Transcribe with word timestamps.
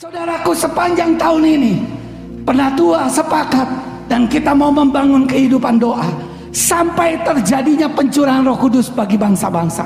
Saudaraku 0.00 0.56
sepanjang 0.56 1.20
tahun 1.20 1.44
ini 1.60 1.74
Penatua 2.48 3.04
sepakat 3.04 3.68
dan 4.08 4.24
kita 4.24 4.56
mau 4.56 4.72
membangun 4.72 5.28
kehidupan 5.28 5.76
doa 5.76 6.08
sampai 6.56 7.20
terjadinya 7.20 7.84
pencurahan 7.84 8.40
Roh 8.40 8.56
Kudus 8.56 8.88
bagi 8.88 9.20
bangsa-bangsa. 9.20 9.84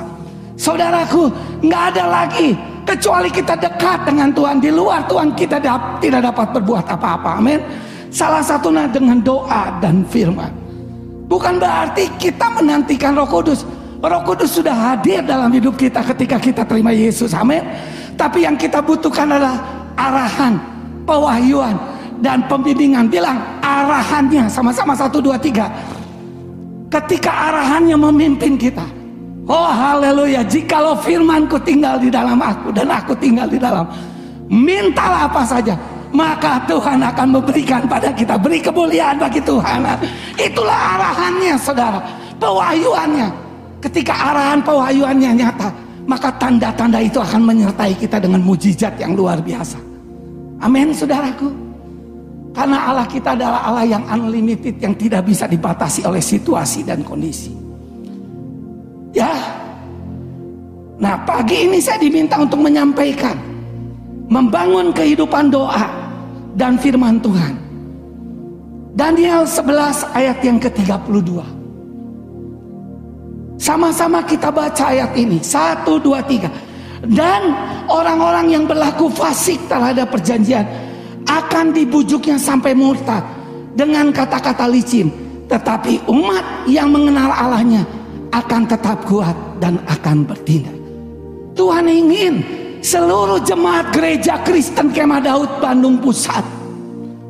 Saudaraku, 0.54 1.34
nggak 1.66 1.82
ada 1.90 2.04
lagi 2.06 2.54
kecuali 2.86 3.26
kita 3.26 3.58
dekat 3.58 4.06
dengan 4.06 4.30
Tuhan. 4.30 4.62
Di 4.62 4.70
luar 4.70 5.02
Tuhan 5.10 5.34
kita 5.34 5.58
dap, 5.58 5.98
tidak 5.98 6.30
dapat 6.30 6.62
berbuat 6.62 6.94
apa-apa. 6.94 7.42
Amin. 7.42 7.58
Salah 8.14 8.38
satunya 8.46 8.86
dengan 8.86 9.18
doa 9.18 9.82
dan 9.82 10.06
firman. 10.06 10.54
Bukan 11.26 11.58
berarti 11.58 12.06
kita 12.22 12.54
menantikan 12.54 13.18
Roh 13.18 13.26
Kudus. 13.26 13.66
Roh 13.98 14.22
Kudus 14.22 14.62
sudah 14.62 14.94
hadir 14.94 15.26
dalam 15.26 15.50
hidup 15.50 15.74
kita 15.74 16.06
ketika 16.14 16.38
kita 16.38 16.62
terima 16.62 16.94
Yesus. 16.94 17.34
Amin. 17.34 17.66
Tapi 18.14 18.46
yang 18.46 18.54
kita 18.54 18.78
butuhkan 18.78 19.26
adalah 19.26 19.83
arahan, 19.96 20.58
pewahyuan, 21.08 21.76
dan 22.20 22.44
pembimbingan. 22.46 23.10
Bilang 23.10 23.38
arahannya 23.62 24.46
sama-sama 24.46 24.94
satu 24.94 25.18
dua 25.18 25.38
tiga. 25.38 25.70
Ketika 26.90 27.50
arahannya 27.50 27.98
memimpin 27.98 28.54
kita. 28.54 28.86
Oh 29.44 29.68
haleluya. 29.68 30.46
Jikalau 30.46 30.96
firmanku 31.02 31.58
tinggal 31.66 31.98
di 31.98 32.08
dalam 32.08 32.38
aku 32.38 32.70
dan 32.70 32.88
aku 32.88 33.12
tinggal 33.18 33.50
di 33.50 33.58
dalam. 33.58 33.84
Mintalah 34.46 35.26
apa 35.26 35.42
saja. 35.42 35.74
Maka 36.14 36.62
Tuhan 36.70 37.02
akan 37.02 37.28
memberikan 37.34 37.90
pada 37.90 38.14
kita. 38.14 38.38
Beri 38.38 38.62
kemuliaan 38.62 39.18
bagi 39.18 39.42
Tuhan. 39.42 39.82
Itulah 40.38 40.78
arahannya 40.94 41.58
saudara. 41.58 41.98
Pewahyuannya. 42.38 43.28
Ketika 43.82 44.14
arahan 44.14 44.62
pewahyuannya 44.62 45.30
nyata. 45.34 45.68
Maka 46.04 46.28
tanda-tanda 46.36 47.00
itu 47.00 47.16
akan 47.16 47.42
menyertai 47.48 47.96
kita 47.96 48.20
dengan 48.20 48.44
mujizat 48.44 49.00
yang 49.00 49.16
luar 49.16 49.40
biasa. 49.40 49.80
Amin 50.60 50.92
saudaraku. 50.92 51.48
Karena 52.54 52.92
Allah 52.92 53.06
kita 53.08 53.34
adalah 53.34 53.66
Allah 53.66 53.84
yang 53.88 54.04
unlimited 54.06 54.78
yang 54.78 54.94
tidak 54.94 55.26
bisa 55.26 55.48
dibatasi 55.48 56.06
oleh 56.06 56.22
situasi 56.22 56.86
dan 56.86 57.02
kondisi. 57.02 57.50
Ya. 59.10 59.32
Nah, 61.00 61.18
pagi 61.26 61.66
ini 61.66 61.82
saya 61.82 61.98
diminta 61.98 62.38
untuk 62.38 62.62
menyampaikan 62.62 63.34
membangun 64.30 64.94
kehidupan 64.94 65.50
doa 65.50 65.90
dan 66.54 66.78
firman 66.78 67.18
Tuhan. 67.18 67.54
Daniel 68.94 69.42
11 69.42 70.14
ayat 70.14 70.38
yang 70.46 70.62
ke-32. 70.62 71.63
Sama-sama 73.58 74.22
kita 74.26 74.50
baca 74.50 74.90
ayat 74.90 75.14
ini. 75.14 75.38
Satu, 75.40 75.98
dua, 76.02 76.20
tiga. 76.26 76.50
Dan 77.04 77.52
orang-orang 77.86 78.50
yang 78.50 78.64
berlaku 78.64 79.12
fasik 79.12 79.60
terhadap 79.68 80.08
perjanjian 80.08 80.64
akan 81.28 81.72
dibujuknya 81.72 82.40
sampai 82.40 82.72
murtad 82.72 83.22
dengan 83.76 84.10
kata-kata 84.10 84.66
licin. 84.68 85.12
Tetapi 85.44 86.08
umat 86.08 86.64
yang 86.64 86.88
mengenal 86.88 87.28
Allahnya 87.28 87.84
akan 88.32 88.62
tetap 88.66 89.04
kuat 89.04 89.36
dan 89.60 89.78
akan 89.86 90.24
bertindak. 90.26 90.74
Tuhan 91.54 91.86
ingin 91.86 92.34
seluruh 92.82 93.38
jemaat 93.46 93.94
gereja 93.94 94.42
Kristen 94.42 94.90
Kemah 94.90 95.22
Daud 95.22 95.50
Bandung 95.62 96.02
Pusat. 96.02 96.42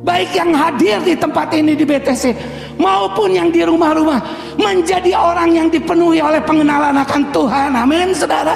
Baik 0.05 0.37
yang 0.37 0.53
hadir 0.53 1.01
di 1.01 1.17
tempat 1.17 1.49
ini 1.49 1.73
di 1.73 1.81
BTC 1.81 2.29
maupun 2.77 3.33
yang 3.33 3.49
di 3.49 3.65
rumah-rumah 3.65 4.21
menjadi 4.53 5.17
orang 5.17 5.49
yang 5.49 5.67
dipenuhi 5.73 6.21
oleh 6.21 6.37
pengenalan 6.45 6.93
akan 6.93 7.25
Tuhan. 7.33 7.73
Amin, 7.73 8.13
saudara. 8.13 8.53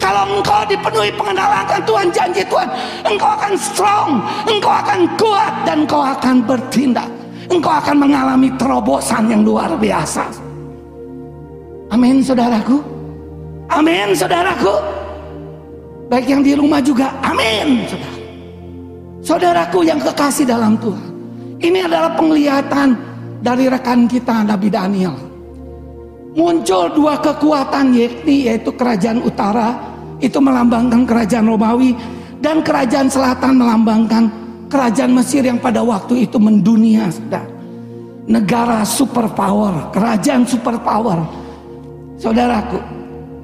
Kalau 0.00 0.40
engkau 0.40 0.64
dipenuhi 0.64 1.12
pengenalan 1.12 1.60
akan 1.68 1.80
Tuhan, 1.84 2.08
janji 2.08 2.40
Tuhan, 2.48 2.68
engkau 3.04 3.28
akan 3.36 3.52
strong, 3.52 4.10
engkau 4.48 4.72
akan 4.72 5.00
kuat, 5.20 5.52
dan 5.68 5.84
engkau 5.84 6.00
akan 6.00 6.36
bertindak. 6.48 7.08
Engkau 7.52 7.76
akan 7.76 7.96
mengalami 8.00 8.48
terobosan 8.56 9.28
yang 9.28 9.44
luar 9.44 9.76
biasa. 9.76 10.24
Amin, 11.92 12.24
saudaraku. 12.24 12.80
Amin, 13.68 14.16
saudaraku. 14.16 14.72
Baik 16.08 16.32
yang 16.32 16.40
di 16.40 16.56
rumah 16.56 16.80
juga, 16.80 17.12
amin, 17.20 17.84
saudara. 17.84 18.19
Saudaraku 19.20 19.84
yang 19.84 20.00
kekasih 20.00 20.48
dalam 20.48 20.80
Tuhan. 20.80 21.12
Ini 21.60 21.84
adalah 21.84 22.16
penglihatan 22.16 22.96
dari 23.44 23.68
rekan 23.68 24.08
kita 24.08 24.48
Nabi 24.48 24.72
Daniel. 24.72 25.12
Muncul 26.32 26.88
dua 26.96 27.20
kekuatan 27.20 27.92
yakni 27.92 28.48
yaitu 28.48 28.72
kerajaan 28.72 29.20
utara 29.20 29.76
itu 30.24 30.40
melambangkan 30.40 31.04
kerajaan 31.04 31.52
Romawi 31.52 31.92
dan 32.40 32.64
kerajaan 32.64 33.12
selatan 33.12 33.60
melambangkan 33.60 34.24
kerajaan 34.72 35.12
Mesir 35.12 35.44
yang 35.44 35.60
pada 35.60 35.84
waktu 35.84 36.24
itu 36.24 36.40
mendunia 36.40 37.12
saudara. 37.12 37.50
Negara 38.24 38.86
superpower, 38.86 39.92
kerajaan 39.92 40.48
superpower. 40.48 41.18
Saudaraku, 42.16 42.78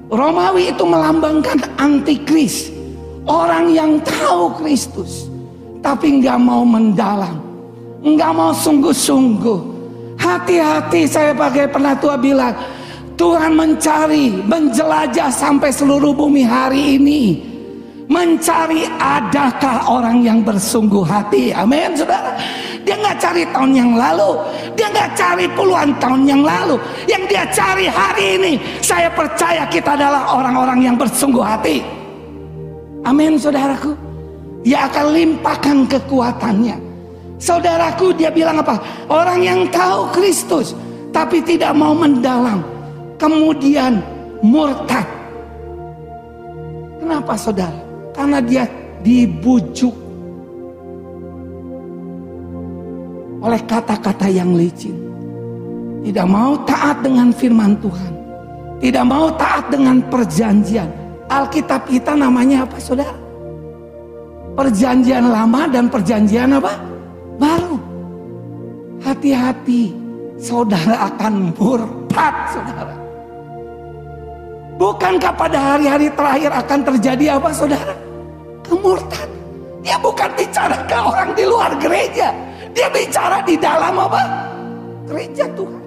Romawi 0.09 0.72
itu 0.72 0.84
melambangkan 0.88 1.59
antikris. 1.76 2.72
Orang 3.26 3.75
yang 3.75 3.98
tahu 4.06 4.54
Kristus 4.62 5.35
tapi 5.86 6.19
nggak 6.19 6.38
mau 6.42 6.66
mendalam, 6.66 7.38
nggak 8.02 8.32
mau 8.34 8.50
sungguh-sungguh. 8.50 9.78
Hati-hati 10.19 11.06
saya 11.06 11.30
pakai 11.30 11.70
penatua 11.70 12.19
bilang, 12.19 12.50
Tuhan 13.14 13.54
mencari, 13.54 14.34
menjelajah 14.34 15.30
sampai 15.30 15.70
seluruh 15.70 16.10
bumi 16.10 16.42
hari 16.42 16.98
ini. 16.98 17.22
Mencari 18.10 18.86
adakah 18.98 19.86
orang 19.86 20.26
yang 20.26 20.42
bersungguh 20.42 21.06
hati. 21.06 21.54
Amin 21.54 21.94
saudara. 21.94 22.34
Dia 22.86 22.94
nggak 22.98 23.18
cari 23.18 23.42
tahun 23.50 23.72
yang 23.74 23.92
lalu. 23.98 24.30
Dia 24.78 24.86
nggak 24.94 25.10
cari 25.18 25.47
puluhan 25.54 25.91
tahun 25.98 26.22
yang 26.22 26.42
lalu. 26.47 26.78
Yang 27.10 27.22
dia 27.30 27.44
cari 27.50 27.86
hari 27.91 28.24
ini. 28.38 28.53
Saya 28.78 29.10
percaya 29.10 29.66
kita 29.66 29.98
adalah 29.98 30.38
orang-orang 30.38 30.86
yang 30.86 30.94
bersungguh 30.94 31.42
hati. 31.42 31.82
Amin 33.03 33.34
saudaraku. 33.42 34.05
Dia 34.66 34.91
akan 34.91 35.15
limpahkan 35.15 35.87
kekuatannya. 35.87 36.75
Saudaraku 37.38 38.10
dia 38.19 38.34
bilang 38.34 38.59
apa? 38.59 38.82
Orang 39.06 39.47
yang 39.47 39.71
tahu 39.71 40.10
Kristus. 40.10 40.75
Tapi 41.15 41.38
tidak 41.47 41.71
mau 41.78 41.94
mendalam 41.94 42.66
kemudian 43.15 44.03
murtad. 44.43 45.06
Kenapa 46.99 47.38
saudara? 47.38 47.78
Karena 48.10 48.43
dia 48.43 48.66
dibujuk 49.06 49.94
oleh 53.38 53.62
kata-kata 53.71 54.27
yang 54.27 54.59
licin. 54.59 54.98
Tidak 56.03 56.27
mau 56.27 56.59
taat 56.66 57.06
dengan 57.06 57.31
firman 57.31 57.78
Tuhan. 57.78 58.12
Tidak 58.83 59.04
mau 59.06 59.31
taat 59.38 59.71
dengan 59.71 60.03
perjanjian. 60.10 60.91
Alkitab 61.31 61.87
kita 61.87 62.19
namanya 62.19 62.66
apa 62.66 62.83
saudara? 62.83 63.25
Perjanjian 64.56 65.28
lama 65.28 65.68
dan 65.68 65.92
perjanjian 65.92 66.56
apa? 66.56 66.72
Baru. 67.36 67.76
Hati-hati 69.04 69.92
saudara 70.40 71.12
akan 71.12 71.52
murtad 71.52 72.34
saudara. 72.48 72.96
Bukankah 74.80 75.32
pada 75.36 75.58
hari-hari 75.76 76.08
terakhir 76.08 76.50
akan 76.56 76.80
terjadi 76.88 77.36
apa 77.36 77.48
saudara? 77.52 77.92
Kemurtad. 78.64 79.28
Dia 79.84 80.00
bukan 80.00 80.30
bicara 80.32 80.76
ke 80.88 80.96
orang 80.96 81.30
di 81.36 81.44
luar 81.44 81.72
gereja. 81.76 82.32
Dia 82.72 82.88
bicara 82.88 83.44
di 83.44 83.60
dalam 83.60 83.92
apa? 83.92 84.20
Gereja 85.04 85.44
Tuhan. 85.52 85.84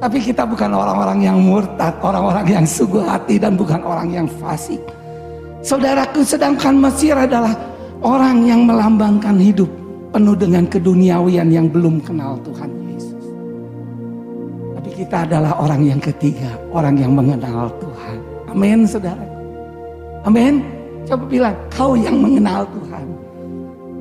Tapi 0.00 0.18
kita 0.20 0.48
bukan 0.48 0.72
orang-orang 0.72 1.18
yang 1.20 1.36
murtad, 1.40 1.92
orang-orang 2.00 2.44
yang 2.60 2.64
sungguh 2.64 3.04
hati 3.04 3.36
dan 3.36 3.56
bukan 3.56 3.84
orang 3.84 4.08
yang 4.08 4.28
fasik. 4.40 4.80
Saudaraku 5.60 6.24
sedangkan 6.24 6.72
Mesir 6.72 7.12
adalah 7.12 7.52
orang 8.00 8.44
yang 8.48 8.66
melambangkan 8.66 9.36
hidup 9.38 9.68
penuh 10.10 10.34
dengan 10.34 10.66
keduniawian 10.66 11.48
yang 11.52 11.70
belum 11.70 12.02
kenal 12.02 12.34
Tuhan 12.42 12.80
kita 15.00 15.24
adalah 15.24 15.56
orang 15.56 15.80
yang 15.88 15.96
ketiga, 15.96 16.52
orang 16.68 17.00
yang 17.00 17.16
mengenal 17.16 17.72
Tuhan. 17.80 18.16
Amin, 18.52 18.84
saudara. 18.84 19.24
Amin. 20.28 20.60
Coba 21.08 21.24
bilang, 21.24 21.56
kau 21.72 21.96
yang 21.96 22.20
mengenal 22.20 22.68
Tuhan. 22.68 23.04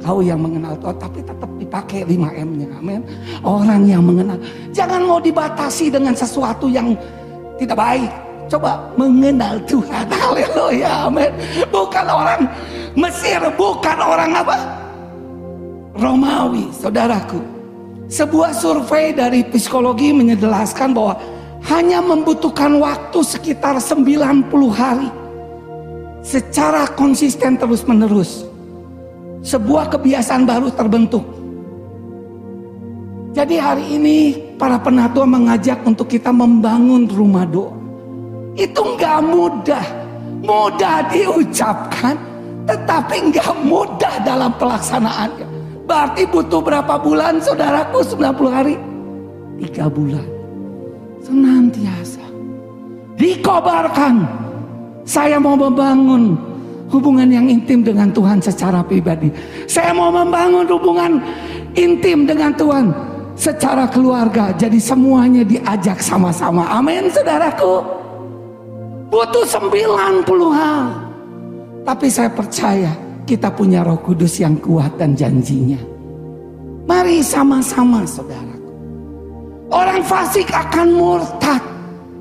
Kau 0.04 0.20
yang 0.20 0.44
mengenal 0.44 0.76
Tuhan, 0.76 0.98
tapi 1.00 1.24
tetap 1.24 1.48
dipakai 1.56 2.04
5M-nya. 2.04 2.68
Amin. 2.84 3.02
Orang 3.48 3.88
yang 3.88 4.04
mengenal. 4.04 4.36
Jangan 4.76 5.08
mau 5.08 5.24
dibatasi 5.24 5.88
dengan 5.88 6.12
sesuatu 6.12 6.68
yang 6.68 6.92
tidak 7.56 7.80
baik. 7.80 8.12
Coba 8.52 8.92
mengenal 9.00 9.56
Tuhan. 9.72 10.04
Haleluya. 10.20 11.08
Amin. 11.08 11.32
Bukan 11.72 12.06
orang 12.12 12.44
Mesir, 13.00 13.40
bukan 13.56 13.98
orang 14.04 14.32
apa? 14.36 14.58
Romawi, 15.96 16.68
saudaraku. 16.76 17.40
Sebuah 18.12 18.52
survei 18.52 19.16
dari 19.16 19.46
psikologi 19.48 20.12
menjelaskan 20.12 20.92
bahwa 20.92 21.16
hanya 21.72 22.04
membutuhkan 22.04 22.76
waktu 22.84 23.20
sekitar 23.24 23.80
90 23.80 24.52
hari 24.74 25.08
secara 26.24 26.90
konsisten 26.98 27.56
terus 27.56 27.86
menerus 27.88 28.50
Sebuah 29.40 29.88
kebiasaan 29.96 30.44
baru 30.44 30.68
terbentuk. 30.68 31.24
Jadi 33.32 33.56
hari 33.56 33.96
ini 33.96 34.18
para 34.60 34.76
penatua 34.76 35.24
mengajak 35.24 35.80
untuk 35.88 36.12
kita 36.12 36.28
membangun 36.28 37.08
rumah 37.08 37.48
doa. 37.48 37.72
Itu 38.60 39.00
nggak 39.00 39.20
mudah. 39.32 39.86
Mudah 40.44 41.08
diucapkan, 41.08 42.20
tetapi 42.70 43.34
nggak 43.34 43.52
mudah 43.66 44.22
dalam 44.22 44.54
pelaksanaannya. 44.62 45.48
Berarti 45.90 46.22
butuh 46.30 46.62
berapa 46.62 47.02
bulan 47.02 47.42
saudaraku 47.42 48.06
90 48.06 48.54
hari? 48.54 48.78
Tiga 49.58 49.90
bulan. 49.90 50.28
Senantiasa. 51.26 52.22
Dikobarkan. 53.18 54.22
Saya 55.02 55.42
mau 55.42 55.58
membangun 55.58 56.38
hubungan 56.94 57.26
yang 57.26 57.50
intim 57.50 57.82
dengan 57.82 58.14
Tuhan 58.14 58.38
secara 58.38 58.86
pribadi. 58.86 59.34
Saya 59.66 59.90
mau 59.90 60.14
membangun 60.14 60.70
hubungan 60.70 61.18
intim 61.74 62.30
dengan 62.30 62.54
Tuhan 62.54 62.94
secara 63.34 63.90
keluarga. 63.90 64.54
Jadi 64.54 64.78
semuanya 64.78 65.42
diajak 65.42 65.98
sama-sama. 66.06 66.70
Amin 66.70 67.10
saudaraku. 67.10 67.82
Butuh 69.10 69.42
90 69.42 70.54
hal. 70.54 71.09
Tapi 71.90 72.06
saya 72.06 72.30
percaya 72.30 72.94
kita 73.26 73.50
punya 73.50 73.82
roh 73.82 73.98
kudus 73.98 74.38
yang 74.38 74.62
kuat 74.62 74.94
dan 75.02 75.18
janjinya. 75.18 75.82
Mari 76.86 77.26
sama-sama 77.26 78.06
saudara. 78.06 78.54
Orang 79.74 80.06
fasik 80.06 80.54
akan 80.54 80.94
murtad. 80.94 81.58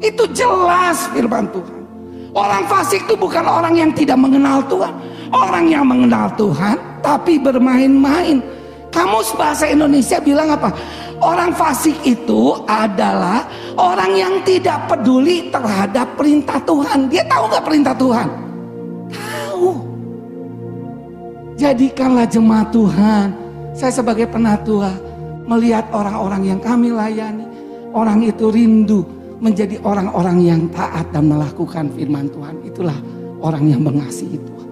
Itu 0.00 0.24
jelas 0.32 1.12
firman 1.12 1.52
Tuhan. 1.52 1.84
Orang 2.32 2.64
fasik 2.64 3.04
itu 3.04 3.12
bukan 3.12 3.44
orang 3.44 3.76
yang 3.76 3.92
tidak 3.92 4.16
mengenal 4.16 4.64
Tuhan. 4.72 4.88
Orang 5.36 5.68
yang 5.68 5.84
mengenal 5.84 6.32
Tuhan 6.40 6.80
tapi 7.04 7.36
bermain-main. 7.36 8.40
Kamus 8.88 9.36
bahasa 9.36 9.68
Indonesia 9.68 10.16
bilang 10.16 10.48
apa? 10.48 10.72
Orang 11.20 11.52
fasik 11.52 12.00
itu 12.08 12.56
adalah 12.64 13.44
orang 13.76 14.16
yang 14.16 14.40
tidak 14.48 14.88
peduli 14.88 15.52
terhadap 15.52 16.16
perintah 16.16 16.56
Tuhan. 16.64 17.12
Dia 17.12 17.28
tahu 17.28 17.52
gak 17.52 17.68
perintah 17.68 17.92
Tuhan? 17.92 18.47
Jadikanlah 21.58 22.30
jemaat 22.30 22.70
Tuhan. 22.70 23.34
Saya 23.74 23.90
sebagai 23.90 24.30
penatua 24.30 24.94
melihat 25.50 25.90
orang-orang 25.90 26.54
yang 26.54 26.60
kami 26.62 26.94
layani. 26.94 27.42
Orang 27.90 28.22
itu 28.22 28.46
rindu 28.46 29.02
menjadi 29.42 29.82
orang-orang 29.82 30.38
yang 30.38 30.62
taat 30.70 31.10
dan 31.10 31.26
melakukan 31.26 31.90
firman 31.98 32.30
Tuhan. 32.30 32.62
Itulah 32.62 32.94
orang 33.42 33.74
yang 33.74 33.82
mengasihi 33.82 34.38
Tuhan. 34.38 34.70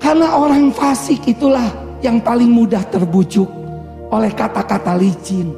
Karena 0.00 0.32
orang 0.32 0.72
fasik 0.72 1.28
itulah 1.28 1.68
yang 2.00 2.16
paling 2.16 2.48
mudah 2.48 2.82
terbujuk 2.88 3.48
oleh 4.08 4.32
kata-kata 4.32 4.96
licin 4.96 5.52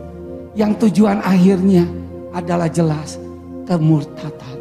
yang 0.59 0.75
tujuan 0.83 1.23
akhirnya 1.23 1.87
adalah 2.35 2.67
jelas 2.67 3.23
kemurtatan. 3.71 4.59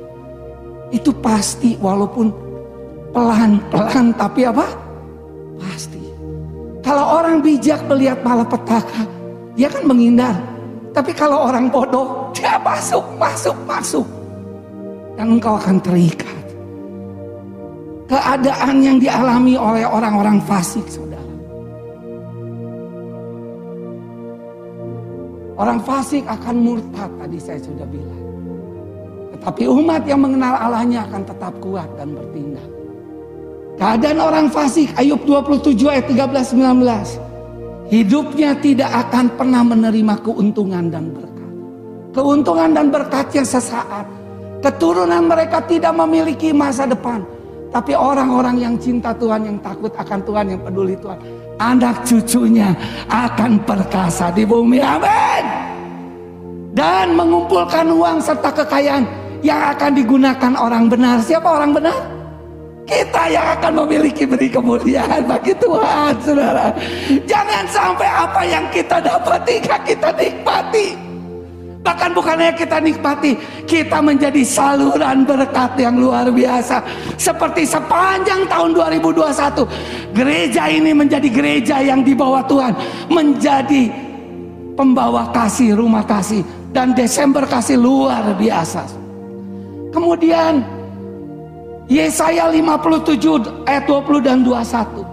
Itu 0.94 1.10
pasti 1.18 1.78
walaupun 1.82 2.53
pelan-pelan 3.14 4.12
tapi 4.18 4.42
apa? 4.50 4.66
Pasti. 5.62 6.02
Kalau 6.84 7.22
orang 7.22 7.40
bijak 7.40 7.80
melihat 7.88 8.20
malapetaka, 8.26 9.08
dia 9.56 9.70
kan 9.70 9.86
menghindar. 9.86 10.36
Tapi 10.92 11.14
kalau 11.16 11.48
orang 11.48 11.72
bodoh, 11.72 12.34
dia 12.36 12.60
masuk, 12.60 13.06
masuk, 13.16 13.56
masuk. 13.70 14.06
Dan 15.14 15.38
engkau 15.38 15.56
akan 15.56 15.78
terikat 15.80 16.44
keadaan 18.14 18.84
yang 18.84 18.98
dialami 19.02 19.58
oleh 19.58 19.86
orang-orang 19.88 20.38
fasik, 20.46 20.86
saudara. 20.86 21.34
Orang 25.58 25.80
fasik 25.86 26.26
akan 26.26 26.56
murtad, 26.62 27.10
tadi 27.22 27.38
saya 27.42 27.62
sudah 27.62 27.86
bilang. 27.90 28.22
Tetapi 29.38 29.64
umat 29.70 30.02
yang 30.06 30.22
mengenal 30.22 30.58
Allahnya 30.58 31.06
akan 31.10 31.22
tetap 31.26 31.54
kuat 31.62 31.90
dan 31.98 32.14
bertindak. 32.14 32.83
Keadaan 33.84 34.24
orang 34.24 34.48
fasik, 34.48 34.96
Ayub 34.96 35.28
27 35.28 35.76
ayat 35.92 36.08
13 36.08 36.56
19. 36.56 37.92
Hidupnya 37.92 38.56
tidak 38.64 38.88
akan 38.88 39.36
pernah 39.36 39.60
menerima 39.60 40.24
keuntungan 40.24 40.88
dan 40.88 41.12
berkat. 41.12 41.52
Keuntungan 42.16 42.72
dan 42.72 42.88
berkatnya 42.88 43.44
sesaat. 43.44 44.08
Keturunan 44.64 45.28
mereka 45.28 45.60
tidak 45.68 45.92
memiliki 46.00 46.56
masa 46.56 46.88
depan. 46.88 47.28
Tapi 47.76 47.92
orang-orang 47.92 48.64
yang 48.64 48.80
cinta 48.80 49.12
Tuhan, 49.20 49.52
yang 49.52 49.60
takut 49.60 49.92
akan 49.92 50.20
Tuhan, 50.24 50.46
yang 50.56 50.62
peduli 50.64 50.96
Tuhan. 51.04 51.20
Anak 51.60 52.08
cucunya 52.08 52.72
akan 53.12 53.68
perkasa 53.68 54.32
di 54.32 54.48
bumi. 54.48 54.80
Amin. 54.80 55.44
Dan 56.72 57.20
mengumpulkan 57.20 57.92
uang 57.92 58.24
serta 58.24 58.48
kekayaan 58.64 59.04
yang 59.44 59.76
akan 59.76 59.92
digunakan 59.92 60.54
orang 60.56 60.88
benar. 60.88 61.20
Siapa 61.20 61.52
orang 61.52 61.76
benar? 61.76 62.13
Kita 62.84 63.32
yang 63.32 63.48
akan 63.60 63.74
memiliki 63.86 64.28
beri 64.28 64.52
kemuliaan 64.52 65.24
bagi 65.24 65.56
Tuhan, 65.56 66.14
saudara. 66.20 66.76
Jangan 67.24 67.64
sampai 67.72 68.08
apa 68.12 68.42
yang 68.44 68.66
kita 68.76 69.00
dapati, 69.00 69.56
kita 69.64 70.10
nikmati. 70.20 70.88
Bahkan 71.84 72.16
bukannya 72.16 72.56
kita 72.56 72.80
nikmati, 72.80 73.36
kita 73.68 74.00
menjadi 74.00 74.40
saluran 74.48 75.28
berkat 75.28 75.76
yang 75.80 76.00
luar 76.00 76.32
biasa. 76.32 76.80
Seperti 77.20 77.68
sepanjang 77.68 78.48
tahun 78.48 78.72
2021, 78.72 79.68
gereja 80.16 80.72
ini 80.72 80.96
menjadi 80.96 81.28
gereja 81.28 81.84
yang 81.84 82.00
dibawa 82.04 82.40
Tuhan, 82.48 82.72
menjadi 83.12 83.92
pembawa 84.80 85.28
kasih, 85.36 85.76
rumah 85.76 86.08
kasih, 86.08 86.40
dan 86.72 86.96
Desember 86.96 87.44
kasih 87.44 87.76
luar 87.76 88.32
biasa. 88.32 88.88
Kemudian 89.92 90.64
Yesaya 91.92 92.48
57 92.48 93.68
ayat 93.68 93.84
20 93.86 94.24
dan 94.24 94.40
21. 94.42 95.04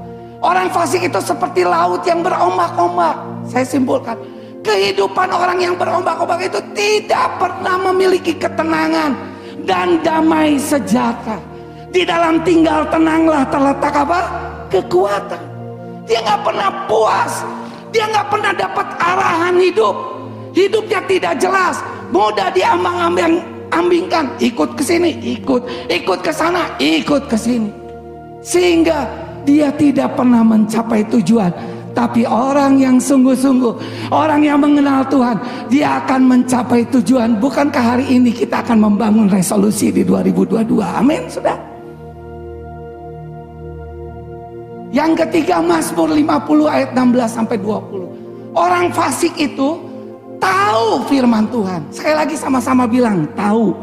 Orang 0.40 0.72
fasik 0.72 1.04
itu 1.04 1.20
seperti 1.20 1.66
laut 1.66 2.00
yang 2.06 2.24
berombak-ombak. 2.24 3.16
Saya 3.44 3.66
simpulkan, 3.66 4.16
Kehidupan 4.60 5.32
orang 5.32 5.56
yang 5.56 5.72
berombak-ombak 5.72 6.52
itu 6.52 6.60
tidak 6.76 7.40
pernah 7.40 7.80
memiliki 7.80 8.36
ketenangan 8.36 9.16
dan 9.64 10.04
damai 10.04 10.60
sejahtera. 10.60 11.40
Di 11.88 12.04
dalam 12.04 12.44
tinggal 12.44 12.84
tenanglah 12.92 13.48
terletak 13.48 13.94
apa? 13.96 14.20
Kekuatan. 14.68 15.42
Dia 16.04 16.20
nggak 16.20 16.42
pernah 16.44 16.68
puas. 16.84 17.40
Dia 17.88 18.04
nggak 18.12 18.28
pernah 18.28 18.52
dapat 18.52 18.86
arahan 19.00 19.56
hidup. 19.56 19.96
Hidupnya 20.52 21.00
tidak 21.08 21.34
jelas. 21.40 21.80
Mudah 22.12 22.52
diambang-ambing 22.52 23.40
ambingkan. 23.70 24.30
Ikut 24.38 24.76
ke 24.76 24.82
sini, 24.82 25.16
ikut, 25.40 25.62
ikut 25.90 26.18
ke 26.22 26.32
sana, 26.34 26.70
ikut 26.78 27.26
ke 27.26 27.36
sini. 27.38 27.70
Sehingga 28.42 29.08
dia 29.42 29.72
tidak 29.74 30.14
pernah 30.14 30.44
mencapai 30.44 31.02
tujuan 31.08 31.52
tapi 31.90 32.22
orang 32.26 32.78
yang 32.78 32.96
sungguh-sungguh, 33.02 33.74
orang 34.14 34.46
yang 34.46 34.58
mengenal 34.62 35.02
Tuhan, 35.10 35.36
dia 35.66 35.98
akan 36.02 36.20
mencapai 36.30 36.86
tujuan. 36.86 37.38
Bukankah 37.42 37.82
hari 37.96 38.06
ini 38.06 38.30
kita 38.30 38.62
akan 38.62 38.78
membangun 38.78 39.26
resolusi 39.26 39.90
di 39.90 40.06
2022? 40.06 40.80
Amin, 40.80 41.26
sudah. 41.26 41.58
Yang 44.90 45.26
ketiga 45.26 45.62
Mazmur 45.62 46.10
50 46.10 46.66
ayat 46.66 46.90
16 46.94 47.30
sampai 47.30 47.56
20. 47.62 48.10
Orang 48.58 48.90
fasik 48.90 49.34
itu 49.38 49.78
tahu 50.40 51.04
firman 51.06 51.44
Tuhan. 51.52 51.80
Sekali 51.92 52.16
lagi 52.16 52.34
sama-sama 52.34 52.88
bilang 52.88 53.28
tahu. 53.36 53.76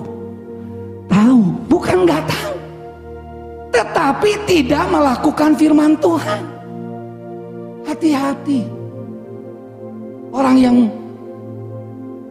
Tahu, 1.08 1.40
bukan 1.70 2.04
nggak 2.04 2.24
tahu. 2.28 2.56
Tetapi 3.72 4.32
tidak 4.50 4.86
melakukan 4.90 5.54
firman 5.56 5.94
Tuhan. 6.02 6.42
Hati-hati. 7.86 8.62
Orang 10.34 10.58
yang 10.60 10.78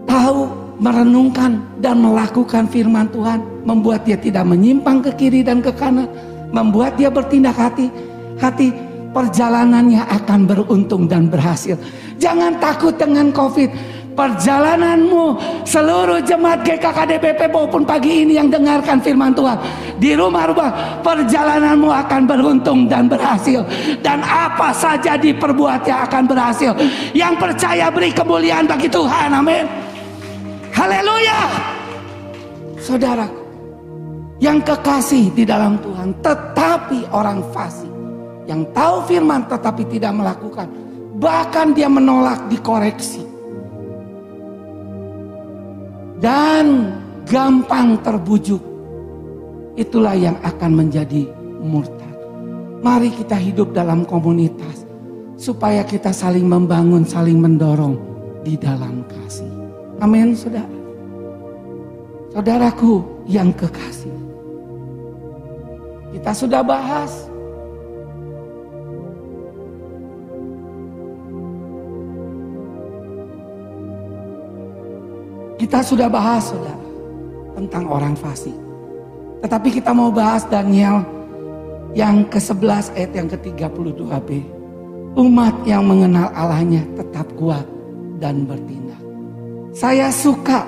tahu 0.04 0.50
merenungkan 0.76 1.56
dan 1.80 2.04
melakukan 2.04 2.68
firman 2.68 3.08
Tuhan 3.08 3.40
membuat 3.64 4.04
dia 4.04 4.20
tidak 4.20 4.44
menyimpang 4.44 5.00
ke 5.00 5.10
kiri 5.16 5.40
dan 5.40 5.64
ke 5.64 5.72
kanan, 5.72 6.10
membuat 6.52 7.00
dia 7.00 7.08
bertindak 7.08 7.56
hati. 7.56 7.88
Hati 8.36 8.68
perjalanannya 9.16 10.04
akan 10.04 10.40
beruntung 10.44 11.08
dan 11.08 11.32
berhasil. 11.32 11.80
Jangan 12.20 12.60
takut 12.60 12.92
dengan 13.00 13.32
Covid 13.32 13.72
perjalananmu 14.16 15.36
seluruh 15.68 16.24
jemaat 16.24 16.64
GKKDBP 16.64 17.52
maupun 17.52 17.84
pagi 17.84 18.24
ini 18.24 18.40
yang 18.40 18.48
dengarkan 18.48 18.96
firman 19.04 19.36
Tuhan 19.36 19.60
di 20.00 20.16
rumah-rumah 20.16 21.04
perjalananmu 21.04 21.92
akan 21.92 22.22
beruntung 22.24 22.88
dan 22.88 23.12
berhasil 23.12 23.60
dan 24.00 24.24
apa 24.24 24.72
saja 24.72 25.20
diperbuatnya 25.20 26.08
akan 26.08 26.24
berhasil 26.24 26.72
yang 27.12 27.36
percaya 27.36 27.92
beri 27.92 28.16
kemuliaan 28.16 28.64
bagi 28.64 28.88
Tuhan 28.88 29.36
amin 29.36 29.68
haleluya 30.72 31.40
saudara 32.80 33.28
yang 34.40 34.64
kekasih 34.64 35.28
di 35.36 35.44
dalam 35.44 35.76
Tuhan 35.84 36.16
tetapi 36.24 37.12
orang 37.12 37.44
fasik 37.52 37.96
Yang 38.46 38.62
tahu 38.70 38.96
firman 39.10 39.42
tetapi 39.50 39.82
tidak 39.90 40.14
melakukan. 40.14 40.70
Bahkan 41.18 41.74
dia 41.74 41.90
menolak 41.90 42.46
dikoreksi. 42.46 43.25
Dan 46.16 46.96
gampang 47.28 48.00
terbujuk. 48.00 48.62
Itulah 49.76 50.16
yang 50.16 50.40
akan 50.40 50.72
menjadi 50.72 51.28
murtad. 51.60 52.16
Mari 52.80 53.12
kita 53.12 53.36
hidup 53.36 53.76
dalam 53.76 54.08
komunitas. 54.08 54.88
Supaya 55.36 55.84
kita 55.84 56.16
saling 56.16 56.48
membangun, 56.48 57.04
saling 57.04 57.36
mendorong 57.36 58.00
di 58.40 58.56
dalam 58.56 59.04
kasih. 59.04 59.52
Amin 60.00 60.32
saudara. 60.32 60.72
Saudaraku 62.32 63.04
yang 63.28 63.52
kekasih. 63.52 64.16
Kita 66.16 66.32
sudah 66.32 66.64
bahas 66.64 67.28
Kita 75.66 75.82
sudah 75.82 76.06
bahas 76.06 76.54
saudara 76.54 76.78
tentang 77.58 77.90
orang 77.90 78.14
fasik. 78.14 78.54
Tetapi 79.42 79.82
kita 79.82 79.90
mau 79.90 80.14
bahas 80.14 80.46
Daniel 80.46 81.02
yang 81.90 82.22
ke-11 82.30 82.94
ayat 82.94 83.10
yang 83.10 83.26
ke-32b. 83.26 84.46
Umat 85.18 85.66
yang 85.66 85.82
mengenal 85.82 86.30
Allahnya 86.38 86.86
tetap 86.94 87.26
kuat 87.34 87.66
dan 88.22 88.46
bertindak. 88.46 89.02
Saya 89.74 90.14
suka 90.14 90.62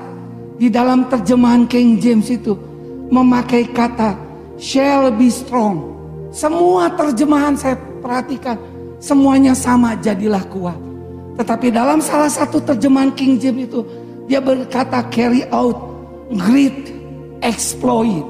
di 0.58 0.66
dalam 0.66 1.06
terjemahan 1.06 1.70
King 1.70 2.02
James 2.02 2.26
itu 2.26 2.58
memakai 3.06 3.70
kata 3.70 4.18
shall 4.58 5.14
be 5.14 5.30
strong. 5.30 5.94
Semua 6.34 6.90
terjemahan 6.90 7.54
saya 7.54 7.78
perhatikan 8.02 8.58
semuanya 8.98 9.54
sama 9.54 9.94
jadilah 10.02 10.42
kuat. 10.50 10.74
Tetapi 11.38 11.70
dalam 11.70 12.02
salah 12.02 12.26
satu 12.26 12.58
terjemahan 12.58 13.14
King 13.14 13.38
James 13.38 13.70
itu 13.70 13.86
dia 14.28 14.44
berkata 14.44 15.00
carry 15.08 15.42
out 15.48 15.74
great 16.36 16.92
exploit. 17.40 18.22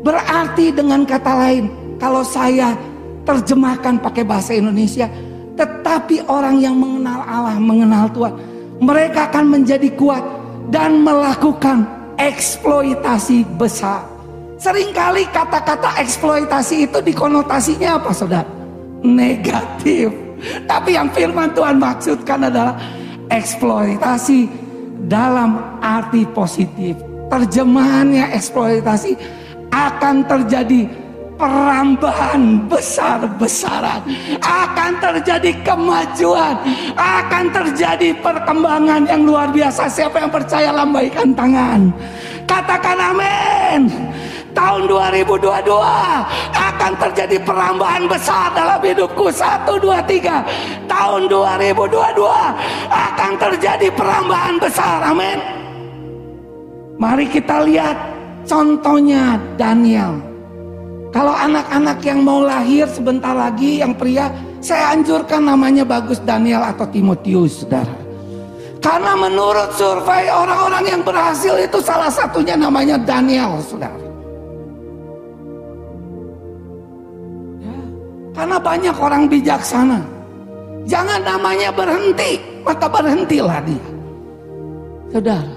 Berarti 0.00 0.72
dengan 0.72 1.04
kata 1.04 1.32
lain, 1.36 1.68
kalau 2.00 2.24
saya 2.24 2.72
terjemahkan 3.28 4.00
pakai 4.00 4.24
bahasa 4.24 4.56
Indonesia, 4.56 5.04
tetapi 5.60 6.24
orang 6.32 6.64
yang 6.64 6.80
mengenal 6.80 7.20
Allah, 7.28 7.60
mengenal 7.60 8.08
Tuhan, 8.16 8.34
mereka 8.80 9.28
akan 9.28 9.44
menjadi 9.52 9.92
kuat 10.00 10.24
dan 10.72 11.04
melakukan 11.04 11.84
eksploitasi 12.16 13.44
besar. 13.60 14.06
Seringkali 14.58 15.28
kata-kata 15.30 16.00
eksploitasi 16.02 16.88
itu 16.90 16.98
dikonotasinya 17.04 18.00
apa 18.00 18.10
saudara? 18.10 18.48
Negatif. 19.04 20.10
Tapi 20.66 20.98
yang 20.98 21.10
firman 21.14 21.54
Tuhan 21.54 21.78
maksudkan 21.78 22.50
adalah 22.50 22.74
eksploitasi 23.30 24.67
dalam 25.08 25.80
arti 25.80 26.28
positif. 26.30 26.94
Terjemahannya 27.28 28.32
eksploitasi 28.36 29.16
akan 29.68 30.24
terjadi 30.28 30.88
perambahan 31.36 32.68
besar-besaran. 32.68 34.04
Akan 34.40 34.96
terjadi 35.00 35.52
kemajuan. 35.64 36.56
Akan 36.96 37.52
terjadi 37.52 38.16
perkembangan 38.20 39.08
yang 39.08 39.24
luar 39.24 39.48
biasa. 39.52 39.88
Siapa 39.88 40.24
yang 40.24 40.32
percaya 40.32 40.72
lambaikan 40.72 41.32
tangan. 41.32 41.92
Katakan 42.48 42.96
amin 42.96 44.08
tahun 44.56 44.88
2022 44.88 45.44
akan 46.54 46.92
terjadi 46.96 47.36
perambahan 47.42 48.04
besar 48.08 48.52
dalam 48.54 48.80
hidupku. 48.80 49.28
Satu, 49.32 49.76
dua, 49.80 50.00
tiga. 50.04 50.44
Tahun 50.88 51.28
2022 51.28 52.24
akan 52.88 53.32
terjadi 53.36 53.88
perambahan 53.92 54.56
besar. 54.56 55.04
Amin. 55.04 55.38
Mari 56.98 57.30
kita 57.30 57.62
lihat 57.62 57.96
contohnya 58.48 59.38
Daniel. 59.54 60.18
Kalau 61.08 61.32
anak-anak 61.32 61.98
yang 62.04 62.20
mau 62.20 62.44
lahir 62.44 62.84
sebentar 62.90 63.32
lagi 63.32 63.80
yang 63.80 63.96
pria, 63.96 64.28
saya 64.60 64.92
anjurkan 64.92 65.46
namanya 65.46 65.86
bagus 65.86 66.20
Daniel 66.20 66.60
atau 66.60 66.84
Timotius, 66.84 67.64
saudara. 67.64 67.96
Karena 68.78 69.16
menurut 69.18 69.74
survei 69.74 70.30
orang-orang 70.30 70.84
yang 70.86 71.02
berhasil 71.02 71.54
itu 71.58 71.78
salah 71.82 72.12
satunya 72.12 72.54
namanya 72.54 73.00
Daniel, 73.00 73.58
saudara. 73.64 74.07
Karena 78.38 78.54
banyak 78.54 78.94
orang 79.02 79.26
bijaksana. 79.26 79.98
Jangan 80.86 81.26
namanya 81.26 81.74
berhenti, 81.74 82.38
maka 82.62 82.86
berhentilah 82.86 83.58
dia. 83.66 83.86
Saudara. 85.10 85.54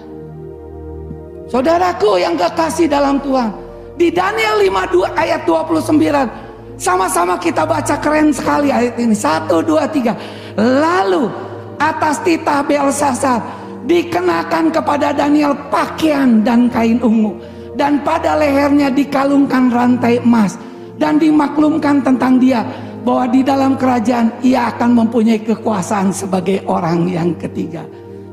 Saudaraku 1.45 2.17
yang 2.17 2.33
kekasih 2.33 2.89
dalam 2.89 3.21
Tuhan. 3.21 3.53
Di 4.01 4.09
Daniel 4.09 4.65
52 4.65 5.13
ayat 5.13 5.45
29. 5.45 6.81
Sama-sama 6.81 7.37
kita 7.37 7.69
baca 7.69 8.01
keren 8.01 8.33
sekali 8.33 8.73
ayat 8.73 8.97
ini. 8.97 9.13
Satu, 9.13 9.61
dua, 9.61 9.85
tiga. 9.85 10.17
Lalu 10.57 11.29
atas 11.77 12.17
titah 12.25 12.65
Belsasar 12.65 13.45
dikenakan 13.85 14.73
kepada 14.73 15.13
Daniel 15.13 15.53
pakaian 15.69 16.41
dan 16.41 16.65
kain 16.73 16.97
ungu. 16.97 17.37
Dan 17.77 18.01
pada 18.01 18.41
lehernya 18.41 18.89
dikalungkan 18.89 19.69
rantai 19.69 20.17
emas 20.17 20.57
dan 21.01 21.17
dimaklumkan 21.17 22.05
tentang 22.05 22.37
dia 22.37 22.61
bahwa 23.01 23.25
di 23.33 23.41
dalam 23.41 23.73
kerajaan 23.73 24.29
ia 24.45 24.69
akan 24.69 25.01
mempunyai 25.01 25.41
kekuasaan 25.41 26.13
sebagai 26.13 26.61
orang 26.69 27.09
yang 27.09 27.33
ketiga. 27.41 27.81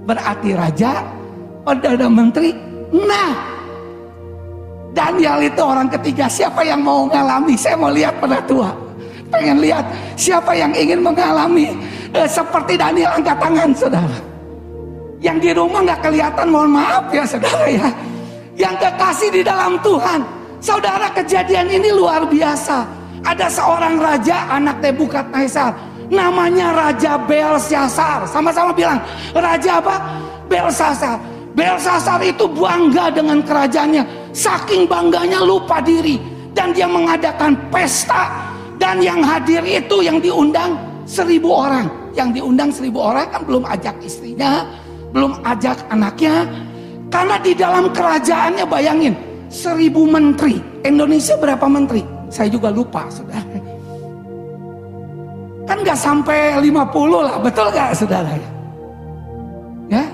Berarti 0.05 0.53
raja, 0.53 1.01
perdana 1.65 2.09
menteri. 2.13 2.53
Nah, 2.93 3.33
Daniel 4.93 5.41
itu 5.41 5.63
orang 5.65 5.89
ketiga. 5.89 6.29
Siapa 6.29 6.61
yang 6.61 6.85
mau 6.85 7.09
mengalami? 7.09 7.57
Saya 7.57 7.81
mau 7.81 7.89
lihat 7.89 8.21
pada 8.21 8.45
tua. 8.45 8.69
Pengen 9.29 9.61
lihat 9.61 9.85
siapa 10.17 10.57
yang 10.57 10.73
ingin 10.73 11.05
mengalami 11.05 11.73
eh, 12.13 12.29
seperti 12.29 12.77
Daniel 12.77 13.13
angkat 13.17 13.37
tangan, 13.41 13.71
saudara. 13.73 14.19
Yang 15.21 15.37
di 15.41 15.51
rumah 15.57 15.81
nggak 15.85 16.01
kelihatan, 16.05 16.47
mohon 16.49 16.77
maaf 16.77 17.09
ya, 17.13 17.25
saudara 17.25 17.67
ya. 17.69 17.89
Yang 18.57 18.75
kekasih 18.85 19.29
di 19.33 19.43
dalam 19.45 19.77
Tuhan 19.85 20.38
Saudara 20.59 21.07
kejadian 21.15 21.71
ini 21.71 21.95
luar 21.95 22.27
biasa. 22.27 22.83
Ada 23.23 23.47
seorang 23.51 23.99
raja 23.99 24.47
anak 24.51 24.83
Nebukadnezar. 24.83 25.75
Namanya 26.09 26.73
Raja 26.73 27.21
Belsasar. 27.21 28.25
Sama-sama 28.25 28.73
bilang, 28.73 28.99
Raja 29.37 29.79
apa? 29.79 29.97
Belsasar. 30.49 31.21
Belsasar 31.53 32.23
itu 32.25 32.49
bangga 32.49 33.13
dengan 33.13 33.45
kerajaannya. 33.45 34.33
Saking 34.35 34.89
bangganya 34.89 35.45
lupa 35.45 35.79
diri. 35.85 36.19
Dan 36.57 36.75
dia 36.75 36.89
mengadakan 36.91 37.55
pesta. 37.71 38.51
Dan 38.79 39.03
yang 39.05 39.21
hadir 39.21 39.63
itu 39.63 40.01
yang 40.03 40.19
diundang 40.19 40.75
seribu 41.05 41.55
orang. 41.55 41.87
Yang 42.17 42.41
diundang 42.41 42.71
seribu 42.73 42.99
orang 43.05 43.29
kan 43.31 43.43
belum 43.45 43.63
ajak 43.69 43.95
istrinya. 44.01 44.65
Belum 45.13 45.39
ajak 45.45 45.77
anaknya. 45.93 46.49
Karena 47.13 47.37
di 47.37 47.53
dalam 47.53 47.93
kerajaannya 47.93 48.65
bayangin 48.65 49.28
seribu 49.49 50.05
menteri. 50.05 50.61
Indonesia 50.85 51.35
berapa 51.37 51.67
menteri? 51.67 52.05
Saya 52.29 52.53
juga 52.53 52.69
lupa, 52.69 53.09
saudara. 53.09 53.45
Kan 55.69 55.85
gak 55.85 55.99
sampai 56.01 56.57
50 56.61 57.21
lah, 57.21 57.37
betul 57.41 57.69
gak 57.73 57.93
saudara? 57.97 58.33
Ya, 59.89 60.05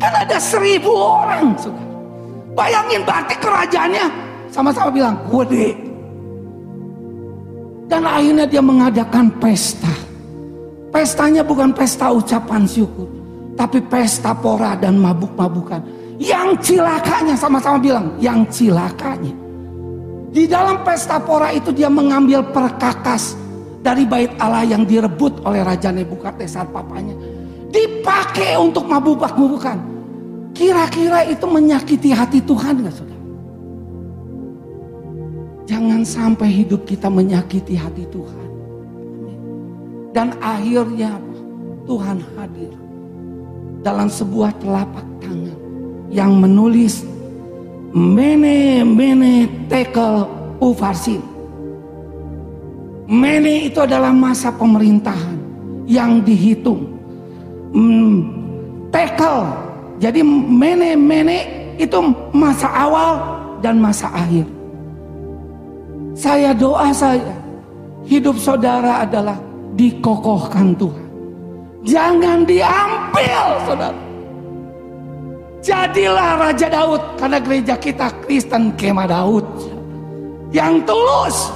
kan 0.00 0.12
ada 0.24 0.36
seribu 0.36 0.92
orang, 0.92 1.56
saudara. 1.56 1.92
Bayangin 2.54 3.02
berarti 3.02 3.34
kerajaannya 3.40 4.06
sama-sama 4.52 4.88
bilang, 4.92 5.16
gede. 5.28 5.76
Dan 7.88 8.08
akhirnya 8.08 8.48
dia 8.48 8.62
mengadakan 8.64 9.28
pesta. 9.40 9.92
Pestanya 10.88 11.42
bukan 11.42 11.74
pesta 11.74 12.08
ucapan 12.14 12.62
syukur, 12.64 13.10
tapi 13.58 13.82
pesta 13.82 14.30
pora 14.30 14.78
dan 14.78 14.94
mabuk-mabukan. 14.96 15.82
Yang 16.18 16.70
cilakanya 16.70 17.34
sama-sama 17.34 17.78
bilang, 17.82 18.14
yang 18.22 18.46
cilakanya. 18.46 19.34
Di 20.34 20.50
dalam 20.50 20.82
pesta 20.82 21.18
pora 21.22 21.54
itu 21.54 21.70
dia 21.70 21.86
mengambil 21.86 22.42
perkakas 22.50 23.38
dari 23.84 24.02
bait 24.08 24.34
Allah 24.40 24.66
yang 24.66 24.82
direbut 24.82 25.44
oleh 25.44 25.62
Raja 25.62 25.92
Nebukadnezar 25.94 26.70
papanya. 26.70 27.14
Dipakai 27.70 28.54
untuk 28.58 28.86
mabuk-mabukan. 28.86 29.78
Kira-kira 30.54 31.26
itu 31.26 31.44
menyakiti 31.50 32.14
hati 32.14 32.38
Tuhan 32.38 32.86
gak 32.86 32.94
saudara? 32.94 33.26
Jangan 35.66 36.00
sampai 36.06 36.48
hidup 36.62 36.86
kita 36.86 37.10
menyakiti 37.10 37.74
hati 37.74 38.06
Tuhan. 38.08 38.48
Dan 40.14 40.30
akhirnya 40.38 41.18
Tuhan 41.90 42.22
hadir 42.38 42.70
dalam 43.82 44.06
sebuah 44.08 44.56
telapak 44.62 45.04
tangan 45.20 45.43
yang 46.14 46.38
menulis 46.38 47.02
mene 47.90 48.86
mene 48.86 49.50
tekel 49.66 50.30
ufarsin. 50.62 51.18
Mene 53.10 53.68
itu 53.68 53.82
adalah 53.82 54.14
masa 54.14 54.54
pemerintahan 54.54 55.36
yang 55.84 56.22
dihitung. 56.22 56.86
Hmm, 57.74 58.16
tekel. 58.94 59.50
Jadi 59.98 60.22
mene 60.24 60.94
mene 60.94 61.38
itu 61.76 61.98
masa 62.30 62.70
awal 62.70 63.12
dan 63.58 63.82
masa 63.82 64.08
akhir. 64.14 64.46
Saya 66.14 66.54
doa 66.54 66.94
saya 66.94 67.34
hidup 68.06 68.38
saudara 68.38 69.02
adalah 69.02 69.34
dikokohkan 69.74 70.78
Tuhan. 70.78 71.06
Jangan 71.84 72.46
diambil 72.46 73.44
saudara. 73.66 74.03
Jadilah 75.64 76.36
Raja 76.36 76.68
Daud 76.68 77.16
karena 77.16 77.40
gereja 77.40 77.74
kita 77.80 78.12
Kristen 78.20 78.76
kemah 78.76 79.08
Daud 79.08 79.48
yang 80.52 80.84
tulus 80.84 81.48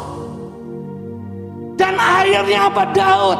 dan 1.77 1.93
akhirnya 2.00 2.73
apa 2.73 2.88
Daud 2.97 3.38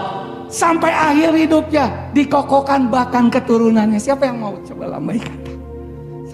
sampai 0.53 0.93
akhir 0.93 1.33
hidupnya 1.35 1.89
dikokohkan 2.13 2.93
bahkan 2.93 3.33
keturunannya. 3.33 3.97
Siapa 3.97 4.29
yang 4.29 4.45
mau 4.45 4.55
coba 4.61 4.93
lambai 4.93 5.17
kata? 5.17 5.53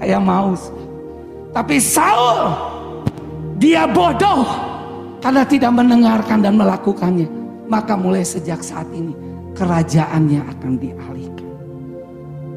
Saya 0.03 0.19
mau. 0.19 0.51
Tapi 1.55 1.79
Saul 1.79 2.51
dia 3.63 3.87
bodoh 3.87 4.43
karena 5.23 5.47
tidak 5.47 5.73
mendengarkan 5.79 6.43
dan 6.43 6.59
melakukannya. 6.59 7.31
Maka 7.71 7.97
mulai 7.97 8.21
sejak 8.27 8.61
saat 8.61 8.91
ini 8.93 9.17
kerajaannya 9.57 10.43
akan 10.59 10.73
dialihkan. 10.77 11.24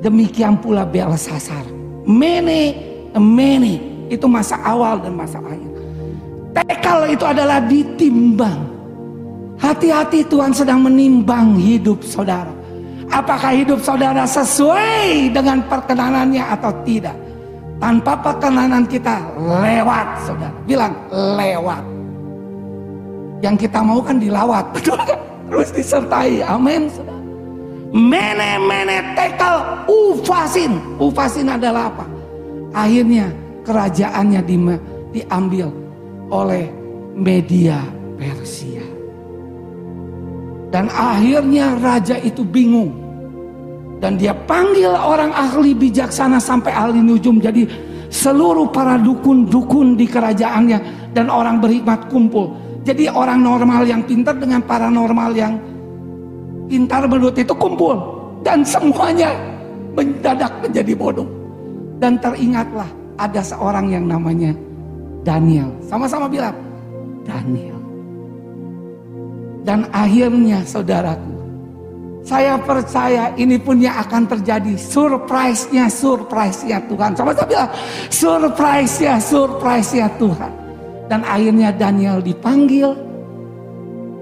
Demikian 0.01 0.60
pula 0.62 0.86
Belsasar. 0.86 1.66
Mene, 2.08 2.77
mene 3.18 4.06
itu 4.08 4.25
masa 4.30 4.62
awal 4.62 5.01
dan 5.01 5.18
masa 5.18 5.42
akhir. 5.44 5.72
Tekal 6.58 7.12
itu 7.13 7.25
adalah 7.27 7.62
ditimbang 7.62 8.77
Hati-hati 9.58 10.22
Tuhan 10.30 10.54
sedang 10.54 10.86
menimbang 10.86 11.58
hidup 11.58 12.06
saudara. 12.06 12.54
Apakah 13.10 13.58
hidup 13.58 13.82
saudara 13.82 14.30
sesuai 14.30 15.34
dengan 15.34 15.66
perkenanannya 15.66 16.44
atau 16.46 16.70
tidak? 16.86 17.18
Tanpa 17.82 18.13
perkenanan 18.22 18.86
kita 18.86 19.18
lewat 19.38 20.08
saudara. 20.30 20.54
Bilang 20.70 20.94
lewat. 21.10 21.84
Yang 23.42 23.56
kita 23.66 23.80
mau 23.82 24.01
kan 24.01 24.22
dilawat. 24.22 24.66
Terus 25.50 25.70
disertai. 25.74 26.46
Amin 26.46 26.86
saudara. 26.94 27.17
Mene 27.96 28.60
mene 28.60 29.15
tekel 29.15 29.63
ufasin. 29.88 30.75
Ufasin 31.00 31.48
adalah 31.48 31.88
apa? 31.94 32.06
Akhirnya 32.75 33.32
kerajaannya 33.63 34.41
di, 34.44 34.56
diambil 35.15 35.67
oleh 36.32 36.67
media 37.15 37.79
Persia. 38.17 38.84
Dan 40.67 40.91
akhirnya 40.91 41.79
raja 41.79 42.20
itu 42.20 42.44
bingung. 42.44 42.91
Dan 43.98 44.20
dia 44.20 44.36
panggil 44.36 44.94
orang 44.94 45.34
ahli 45.34 45.74
bijaksana 45.74 46.38
sampai 46.38 46.75
ahli 46.75 47.00
nujum. 47.01 47.39
Jadi 47.39 47.65
seluruh 48.12 48.70
para 48.70 49.00
dukun-dukun 49.00 49.96
di 49.96 50.06
kerajaannya 50.06 51.12
dan 51.15 51.32
orang 51.32 51.63
berhikmat 51.63 52.12
kumpul. 52.12 52.53
Jadi 52.84 53.10
orang 53.10 53.41
normal 53.41 53.84
yang 53.84 54.03
pintar 54.06 54.38
dengan 54.38 54.63
paranormal 54.63 55.32
yang 55.36 55.60
pintar 56.68 57.08
menurut 57.08 57.36
itu 57.36 57.56
kumpul. 57.56 57.96
Dan 58.46 58.62
semuanya 58.62 59.34
mendadak 59.98 60.54
menjadi 60.62 60.94
bodoh. 60.94 61.28
Dan 61.98 62.22
teringatlah 62.22 62.88
ada 63.18 63.42
seorang 63.42 63.90
yang 63.90 64.06
namanya 64.06 64.54
Daniel. 65.26 65.74
Sama-sama 65.84 66.30
bilang, 66.30 66.54
Daniel. 67.26 67.76
Dan 69.68 69.84
akhirnya 69.92 70.64
saudaraku, 70.64 71.36
saya 72.28 72.60
percaya 72.60 73.32
ini 73.40 73.56
pun 73.56 73.80
yang 73.80 74.00
akan 74.04 74.28
terjadi. 74.28 74.76
Surprise-nya, 74.76 75.88
surprise-nya 75.88 76.84
Tuhan. 76.88 77.15
Sama 77.15 77.32
saya 77.32 77.48
bilang, 77.48 77.72
surprise-nya, 78.12 79.15
surprise-nya 79.20 80.08
Tuhan. 80.15 80.52
Dan 81.08 81.24
akhirnya 81.24 81.72
Daniel 81.72 82.20
dipanggil. 82.20 83.07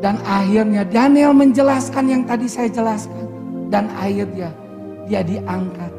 Dan 0.06 0.22
akhirnya 0.22 0.86
Daniel 0.86 1.34
menjelaskan 1.34 2.06
yang 2.06 2.22
tadi 2.30 2.46
saya 2.46 2.70
jelaskan. 2.70 3.26
Dan 3.74 3.90
akhirnya 3.98 4.54
dia 5.10 5.26
diangkat. 5.26 5.90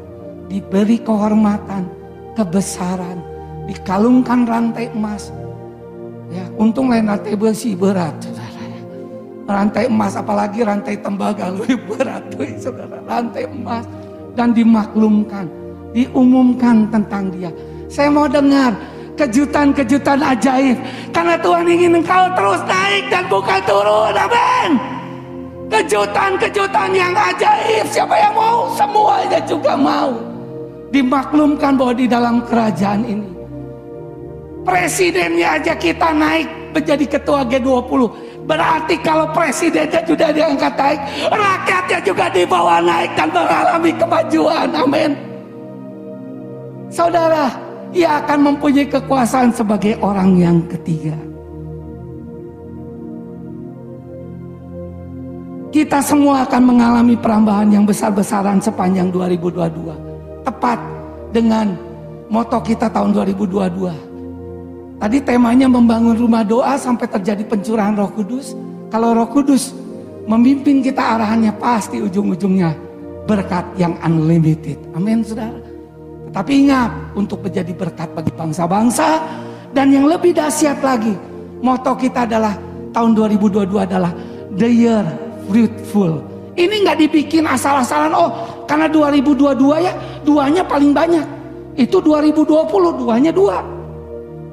Diberi 0.47 1.03
kehormatan, 1.03 1.91
kebesaran. 2.39 3.19
Dikalungkan 3.67 4.47
rantai 4.47 4.87
emas. 4.95 5.35
Ya, 6.31 6.47
untung 6.55 6.87
lain 6.87 7.11
rantai 7.11 7.35
besi 7.35 7.75
berat 7.75 8.15
rantai 9.47 9.87
emas 9.87 10.13
apalagi 10.19 10.61
rantai 10.61 10.99
tembaga 10.99 11.47
lebih 11.55 11.79
berat 11.87 12.27
saudara 12.59 12.99
rantai 13.07 13.47
emas 13.47 13.87
dan 14.35 14.51
dimaklumkan 14.51 15.47
diumumkan 15.95 16.91
tentang 16.91 17.31
dia 17.31 17.49
saya 17.87 18.11
mau 18.11 18.27
dengar 18.27 18.75
kejutan-kejutan 19.17 20.21
ajaib. 20.21 20.77
Karena 21.11 21.35
Tuhan 21.41 21.65
ingin 21.65 21.97
engkau 21.99 22.23
terus 22.37 22.61
naik 22.69 23.03
dan 23.09 23.25
bukan 23.27 23.59
turun. 23.65 24.13
Amin. 24.13 24.71
Kejutan-kejutan 25.67 26.95
yang 26.95 27.11
ajaib. 27.11 27.85
Siapa 27.91 28.15
yang 28.15 28.33
mau? 28.37 28.71
Semuanya 28.77 29.41
juga 29.43 29.73
mau. 29.75 30.13
Dimaklumkan 30.93 31.75
bahwa 31.75 31.93
di 31.97 32.07
dalam 32.07 32.39
kerajaan 32.47 33.03
ini 33.03 33.27
presidennya 34.63 35.59
aja 35.59 35.73
kita 35.75 36.11
naik 36.11 36.47
menjadi 36.75 37.19
ketua 37.19 37.43
G20 37.47 38.27
Berarti 38.47 38.95
kalau 39.03 39.27
presidennya 39.35 39.99
sudah 40.07 40.31
diangkat 40.31 40.71
naik, 40.79 40.99
rakyatnya 41.27 41.99
juga 41.99 42.31
dibawa 42.31 42.79
naik 42.79 43.11
dan 43.19 43.27
mengalami 43.35 43.91
kemajuan. 43.91 44.71
Amin. 44.71 45.11
Saudara, 46.87 47.51
ia 47.95 48.19
akan 48.23 48.39
mempunyai 48.53 48.87
kekuasaan 48.87 49.51
sebagai 49.55 49.99
orang 50.03 50.35
yang 50.39 50.57
ketiga. 50.67 51.15
Kita 55.71 56.01
semua 56.01 56.47
akan 56.47 56.63
mengalami 56.63 57.15
perambahan 57.19 57.69
yang 57.69 57.85
besar-besaran 57.85 58.57
sepanjang 58.63 59.11
2022. 59.13 60.43
Tepat 60.47 60.79
dengan 61.35 61.75
moto 62.31 62.57
kita 62.63 62.87
tahun 62.87 63.13
2022 63.13 64.07
Tadi 64.97 65.21
temanya 65.21 65.69
membangun 65.69 66.17
rumah 66.17 66.41
doa 66.41 66.73
sampai 66.73 67.05
terjadi 67.05 67.45
pencurahan 67.45 67.93
roh 67.93 68.09
kudus. 68.09 68.57
Kalau 68.89 69.13
roh 69.13 69.29
kudus 69.29 69.77
memimpin 70.25 70.81
kita 70.81 70.97
arahannya 70.97 71.53
pasti 71.61 72.01
ujung-ujungnya 72.01 72.73
berkat 73.29 73.61
yang 73.77 73.93
unlimited. 74.01 74.81
Amin 74.97 75.21
saudara. 75.21 75.66
Tetapi 76.31 76.51
ingat 76.67 76.91
untuk 77.15 77.41
menjadi 77.41 77.71
berkat 77.73 78.11
bagi 78.11 78.31
bangsa-bangsa. 78.35 79.23
Dan 79.71 79.91
yang 79.91 80.07
lebih 80.07 80.35
dahsyat 80.35 80.79
lagi. 80.83 81.13
Moto 81.63 81.97
kita 81.97 82.29
adalah 82.29 82.53
tahun 82.93 83.17
2022 83.17 83.87
adalah 83.87 84.11
the 84.55 84.69
year 84.69 85.05
fruitful. 85.47 86.21
Ini 86.57 86.75
nggak 86.83 86.97
dibikin 87.05 87.45
asal-asalan. 87.45 88.13
Oh 88.13 88.29
karena 88.65 88.89
2022 88.89 89.85
ya 89.85 89.93
duanya 90.25 90.61
paling 90.65 90.91
banyak. 90.91 91.25
Itu 91.77 92.01
2020 92.01 93.01
duanya 93.01 93.29
dua. 93.29 93.61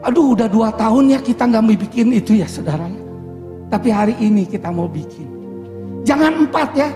Aduh 0.05 0.37
udah 0.37 0.49
dua 0.49 0.69
tahun 0.77 1.17
ya 1.17 1.19
kita 1.25 1.49
nggak 1.49 1.63
mau 1.65 1.73
bikin 1.73 2.13
itu 2.13 2.37
ya 2.37 2.45
saudara. 2.45 2.85
Tapi 3.73 3.89
hari 3.89 4.15
ini 4.21 4.45
kita 4.45 4.69
mau 4.69 4.85
bikin. 4.85 5.27
Jangan 6.05 6.45
empat 6.45 6.69
ya. 6.77 6.89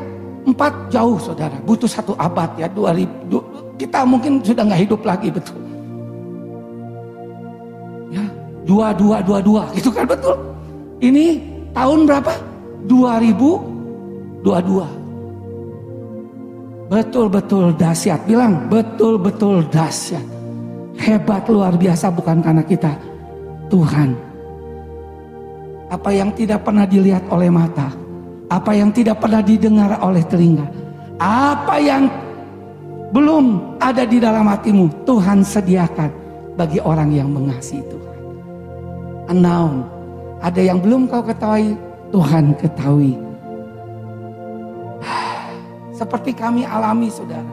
Empat 0.49 0.73
jauh 0.89 1.21
saudara. 1.21 1.61
Butuh 1.61 1.85
satu 1.85 2.17
abad 2.17 2.49
ya. 2.57 2.65
Dua 2.73 2.97
ribu, 2.97 3.45
kita 3.77 4.09
mungkin 4.09 4.41
sudah 4.41 4.65
nggak 4.65 4.89
hidup 4.89 5.05
lagi 5.05 5.29
betul. 5.29 5.61
Ya, 8.09 8.25
dua, 8.65 8.97
dua, 8.97 9.21
dua, 9.21 9.39
dua. 9.45 9.69
Gitu 9.77 9.93
kan 9.93 10.09
betul. 10.09 10.33
Ini 11.05 11.37
tahun 11.77 12.09
berapa? 12.09 12.33
2022. 12.89 14.41
Betul-betul 16.89 17.77
dahsyat. 17.77 18.25
Bilang 18.25 18.73
betul-betul 18.73 19.69
dahsyat 19.69 20.39
hebat 20.99 21.47
luar 21.47 21.79
biasa 21.79 22.11
bukan 22.11 22.43
karena 22.43 22.63
kita 22.67 22.93
Tuhan 23.71 24.19
apa 25.89 26.11
yang 26.13 26.35
tidak 26.35 26.67
pernah 26.67 26.85
dilihat 26.85 27.25
oleh 27.31 27.49
mata 27.49 27.89
apa 28.49 28.73
yang 28.73 28.89
tidak 28.93 29.21
pernah 29.21 29.45
didengar 29.45 30.01
oleh 30.01 30.25
telinga? 30.25 30.65
Apa 31.21 31.77
yang 31.77 32.09
belum 33.13 33.77
ada 33.81 34.05
di 34.05 34.21
dalam 34.21 34.49
hatimu 34.49 35.09
Tuhan 35.09 35.41
sediakan 35.41 36.11
bagi 36.57 36.81
orang 36.81 37.13
yang 37.13 37.29
mengasihi 37.33 37.81
Tuhan. 37.85 38.19
Anaun 39.33 39.85
ada 40.41 40.61
yang 40.61 40.81
belum 40.81 41.09
kau 41.09 41.25
ketahui 41.25 41.77
Tuhan 42.13 42.57
ketahui. 42.57 43.17
Seperti 45.99 46.37
kami 46.37 46.69
alami 46.69 47.09
saudara. 47.09 47.53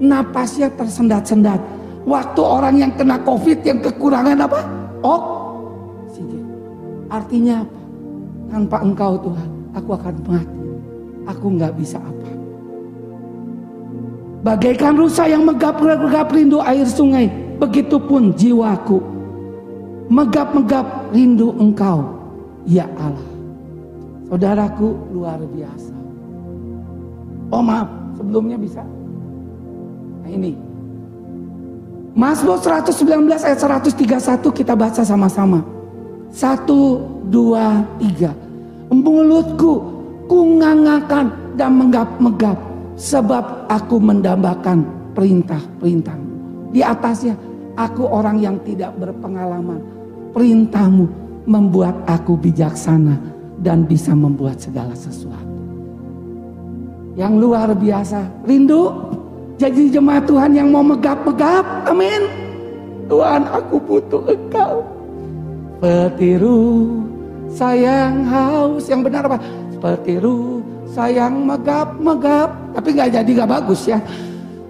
napasnya 0.00 0.68
tersendat-sendat. 0.74 1.60
Waktu 2.06 2.40
orang 2.40 2.74
yang 2.78 2.92
kena 2.94 3.18
covid 3.26 3.66
yang 3.66 3.82
kekurangan 3.82 4.38
apa? 4.38 4.60
Oksigen. 5.02 6.46
Artinya 7.10 7.66
apa? 7.66 7.80
Tanpa 8.46 8.76
engkau 8.78 9.12
Tuhan, 9.26 9.50
aku 9.74 9.90
akan 9.90 10.14
mati. 10.22 10.60
Aku 11.26 11.46
nggak 11.58 11.74
bisa 11.74 11.98
apa. 11.98 12.30
Bagaikan 14.46 14.94
rusa 14.94 15.26
yang 15.26 15.42
megap-megap 15.42 16.30
rindu 16.30 16.62
air 16.62 16.86
sungai, 16.86 17.26
begitupun 17.58 18.30
jiwaku. 18.38 19.02
Megap-megap 20.06 21.10
rindu 21.10 21.50
engkau, 21.58 22.06
ya 22.62 22.86
Allah. 22.94 23.30
Saudaraku 24.30 24.94
luar 25.10 25.42
biasa. 25.42 25.94
Oh 27.50 27.58
maaf, 27.58 27.90
sebelumnya 28.14 28.54
bisa. 28.54 28.86
Nah 30.26 30.34
ini. 30.34 30.52
Mazmur 32.18 32.58
119 32.58 33.30
ayat 33.30 33.58
131 33.62 34.42
kita 34.50 34.74
baca 34.74 35.06
sama-sama. 35.06 35.62
Satu, 36.34 36.98
dua, 37.30 37.86
tiga. 38.02 38.34
Mulutku 38.90 39.78
kungangakan 40.26 41.30
dan 41.54 41.78
menggap-megap. 41.78 42.58
Sebab 42.98 43.70
aku 43.70 44.02
mendambakan 44.02 44.82
perintah-perintahmu. 45.14 46.32
Di 46.74 46.82
atasnya 46.82 47.38
aku 47.78 48.02
orang 48.02 48.42
yang 48.42 48.58
tidak 48.66 48.98
berpengalaman. 48.98 49.78
Perintahmu 50.34 51.06
membuat 51.46 51.94
aku 52.10 52.34
bijaksana 52.34 53.14
dan 53.62 53.86
bisa 53.86 54.10
membuat 54.16 54.58
segala 54.58 54.96
sesuatu. 54.98 55.54
Yang 57.14 57.32
luar 57.36 57.68
biasa. 57.76 58.24
Rindu 58.48 58.88
jadi 59.56 59.88
jemaat 59.88 60.28
Tuhan 60.28 60.52
yang 60.52 60.68
mau 60.68 60.84
megap-megap. 60.84 61.88
Amin. 61.88 62.28
Tuhan 63.08 63.48
aku 63.48 63.80
butuh 63.80 64.22
engkau. 64.28 64.84
Petiru 65.80 67.00
sayang 67.48 68.28
haus. 68.28 68.84
Yang 68.92 69.00
benar 69.08 69.22
apa? 69.24 69.38
Petiru 69.80 70.60
sayang 70.92 71.48
megap-megap. 71.48 72.52
Tapi 72.76 72.88
nggak 72.92 73.10
jadi 73.16 73.30
nggak 73.32 73.50
bagus 73.56 73.80
ya. 73.88 73.98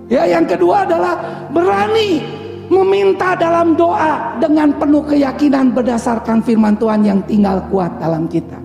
Ya 0.06 0.22
yang 0.22 0.46
kedua 0.46 0.86
adalah 0.86 1.18
berani 1.50 2.22
meminta 2.70 3.34
dalam 3.34 3.74
doa 3.74 4.38
dengan 4.38 4.70
penuh 4.70 5.02
keyakinan 5.02 5.74
berdasarkan 5.74 6.46
firman 6.46 6.78
Tuhan 6.78 7.02
yang 7.02 7.18
tinggal 7.26 7.58
kuat 7.74 7.90
dalam 7.98 8.30
kita. 8.30 8.58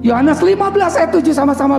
Yohanes 0.00 0.40
15 0.40 0.56
ayat 0.96 1.10
7 1.12 1.36
sama-sama 1.36 1.76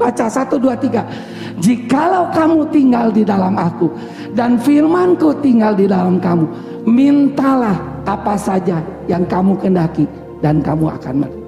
baca 0.00 0.26
1 0.32 0.56
2 0.56 0.64
3. 0.88 1.60
Jikalau 1.60 2.32
kamu 2.32 2.72
tinggal 2.72 3.12
di 3.12 3.20
dalam 3.20 3.52
aku 3.60 3.92
dan 4.32 4.56
firmanku 4.56 5.36
tinggal 5.44 5.76
di 5.76 5.84
dalam 5.84 6.16
kamu, 6.16 6.48
mintalah 6.88 7.76
apa 8.08 8.32
saja 8.40 8.80
yang 9.04 9.28
kamu 9.28 9.60
kendaki 9.60 10.08
dan 10.40 10.64
kamu 10.64 10.88
akan 10.96 11.14
menerima. 11.28 11.40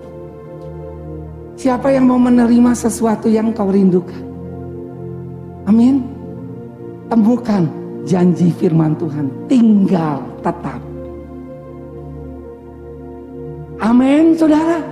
Siapa 1.57 1.89
yang 1.95 2.11
mau 2.11 2.21
menerima 2.21 2.73
sesuatu 2.77 3.33
yang 3.33 3.55
kau 3.57 3.73
rindukan? 3.73 4.21
Amin. 5.65 6.05
Temukan 7.07 7.71
janji 8.03 8.51
firman 8.53 8.99
Tuhan. 8.99 9.31
Tinggal 9.47 10.21
tetap. 10.43 10.81
Amin 13.79 14.35
saudara. 14.35 14.83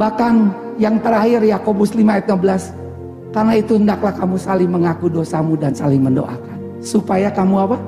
Bahkan 0.00 0.63
yang 0.78 0.98
terakhir 1.00 1.40
Yakobus 1.42 1.94
5 1.94 2.04
ayat 2.04 2.26
16. 2.30 3.34
Karena 3.34 3.54
itu 3.58 3.74
hendaklah 3.74 4.14
kamu 4.14 4.36
saling 4.38 4.70
mengaku 4.70 5.10
dosamu 5.10 5.58
dan 5.58 5.74
saling 5.74 5.98
mendoakan. 5.98 6.58
Supaya 6.78 7.34
kamu 7.34 7.54
apa? 7.66 7.78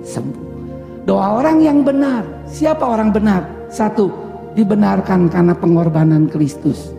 Sembuh. 0.00 0.46
Doa 1.04 1.40
orang 1.40 1.60
yang 1.60 1.84
benar. 1.84 2.24
Siapa 2.48 2.84
orang 2.84 3.12
benar? 3.12 3.44
Satu, 3.68 4.08
dibenarkan 4.56 5.28
karena 5.28 5.52
pengorbanan 5.52 6.28
Kristus. 6.32 6.92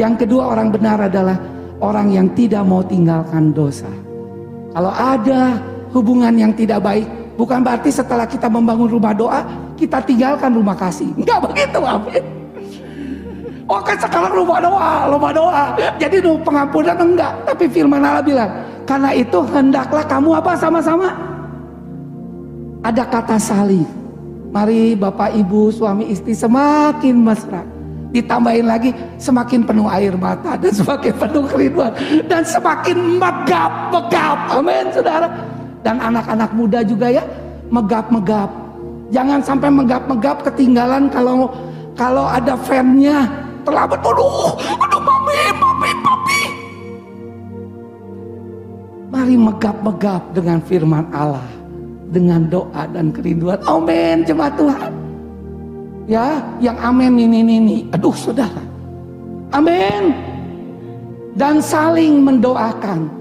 Yang 0.00 0.24
kedua 0.24 0.56
orang 0.56 0.72
benar 0.72 1.10
adalah 1.10 1.36
orang 1.82 2.14
yang 2.14 2.32
tidak 2.32 2.64
mau 2.64 2.80
tinggalkan 2.80 3.52
dosa. 3.52 3.90
Kalau 4.72 4.92
ada 4.94 5.58
hubungan 5.92 6.32
yang 6.36 6.52
tidak 6.54 6.84
baik, 6.84 7.08
bukan 7.36 7.60
berarti 7.60 7.90
setelah 7.92 8.24
kita 8.24 8.46
membangun 8.48 8.88
rumah 8.88 9.12
doa, 9.12 9.42
kita 9.76 10.00
tinggalkan 10.04 10.54
rumah 10.54 10.76
kasih. 10.78 11.10
Enggak 11.18 11.38
begitu, 11.50 11.80
amin. 11.82 12.37
Oh 13.68 13.84
kan 13.84 14.00
sekarang 14.00 14.32
rumah 14.32 14.58
doa, 14.64 14.92
rumah 15.12 15.32
doa. 15.32 15.64
Jadi 16.00 16.24
nu 16.24 16.40
pengampunan 16.40 16.96
enggak. 16.96 17.32
Tapi 17.44 17.68
firman 17.68 18.00
Allah 18.00 18.24
bilang, 18.24 18.50
karena 18.88 19.12
itu 19.12 19.44
hendaklah 19.52 20.04
kamu 20.08 20.40
apa 20.40 20.56
sama-sama? 20.56 21.12
Ada 22.80 23.04
kata 23.04 23.36
saling. 23.36 23.84
Mari 24.48 24.96
Bapak 24.96 25.36
Ibu 25.36 25.68
suami 25.68 26.08
istri 26.08 26.32
semakin 26.32 27.20
mesra 27.20 27.60
Ditambahin 28.08 28.64
lagi 28.64 28.96
semakin 29.20 29.68
penuh 29.68 29.84
air 29.84 30.16
mata 30.16 30.56
dan 30.56 30.72
semakin 30.72 31.12
penuh 31.12 31.44
kerinduan 31.44 31.92
dan 32.24 32.40
semakin 32.40 33.20
megap-megap. 33.20 34.38
Amin, 34.48 34.88
saudara. 34.96 35.28
Dan 35.84 36.00
anak-anak 36.00 36.48
muda 36.56 36.80
juga 36.80 37.12
ya 37.12 37.20
megap-megap. 37.68 38.48
Jangan 39.12 39.44
sampai 39.44 39.68
megap-megap 39.68 40.40
ketinggalan 40.40 41.12
kalau 41.12 41.52
kalau 41.92 42.24
ada 42.24 42.56
fannya 42.56 43.28
terlambat. 43.68 44.00
Aduh, 44.00 44.56
aduh 44.56 45.00
mami, 45.04 45.40
mami, 45.60 45.90
papi. 46.00 46.40
Mari 49.08 49.36
megap-megap 49.36 50.22
dengan 50.32 50.58
firman 50.64 51.04
Allah. 51.12 51.44
Dengan 52.08 52.48
doa 52.48 52.88
dan 52.88 53.12
kerinduan. 53.12 53.60
Amin, 53.68 54.24
jemaat 54.24 54.56
Tuhan 54.56 55.08
ya 56.08 56.40
yang 56.58 56.74
amin 56.80 57.20
ini 57.20 57.44
ini, 57.44 57.54
ini. 57.60 57.78
aduh 57.92 58.16
saudara 58.16 58.64
amin 59.52 60.16
dan 61.36 61.60
saling 61.60 62.24
mendoakan 62.24 63.12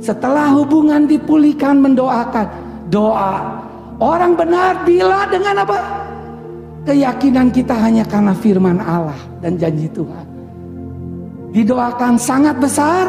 setelah 0.00 0.48
hubungan 0.56 1.04
dipulihkan 1.04 1.76
mendoakan 1.76 2.48
doa 2.88 3.60
orang 4.00 4.32
benar 4.32 4.80
bila 4.88 5.28
dengan 5.28 5.68
apa 5.68 5.99
keyakinan 6.84 7.48
kita 7.52 7.76
hanya 7.76 8.04
karena 8.06 8.32
firman 8.32 8.78
Allah 8.80 9.18
dan 9.44 9.56
janji 9.60 9.88
Tuhan 9.92 10.26
didoakan 11.50 12.14
sangat 12.16 12.56
besar 12.62 13.08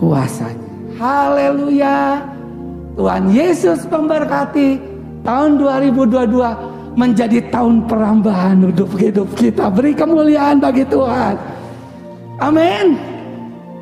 kuasanya 0.00 0.70
haleluya 0.96 2.22
Tuhan 2.94 3.30
Yesus 3.34 3.82
memberkati 3.90 4.78
tahun 5.26 5.58
2022 5.58 6.74
menjadi 6.94 7.42
tahun 7.50 7.90
perambahan 7.90 8.70
hidup 8.70 8.90
hidup 8.94 9.28
kita. 9.34 9.66
Beri 9.70 9.92
kemuliaan 9.98 10.62
bagi 10.62 10.86
Tuhan. 10.86 11.34
Amin. 12.38 12.98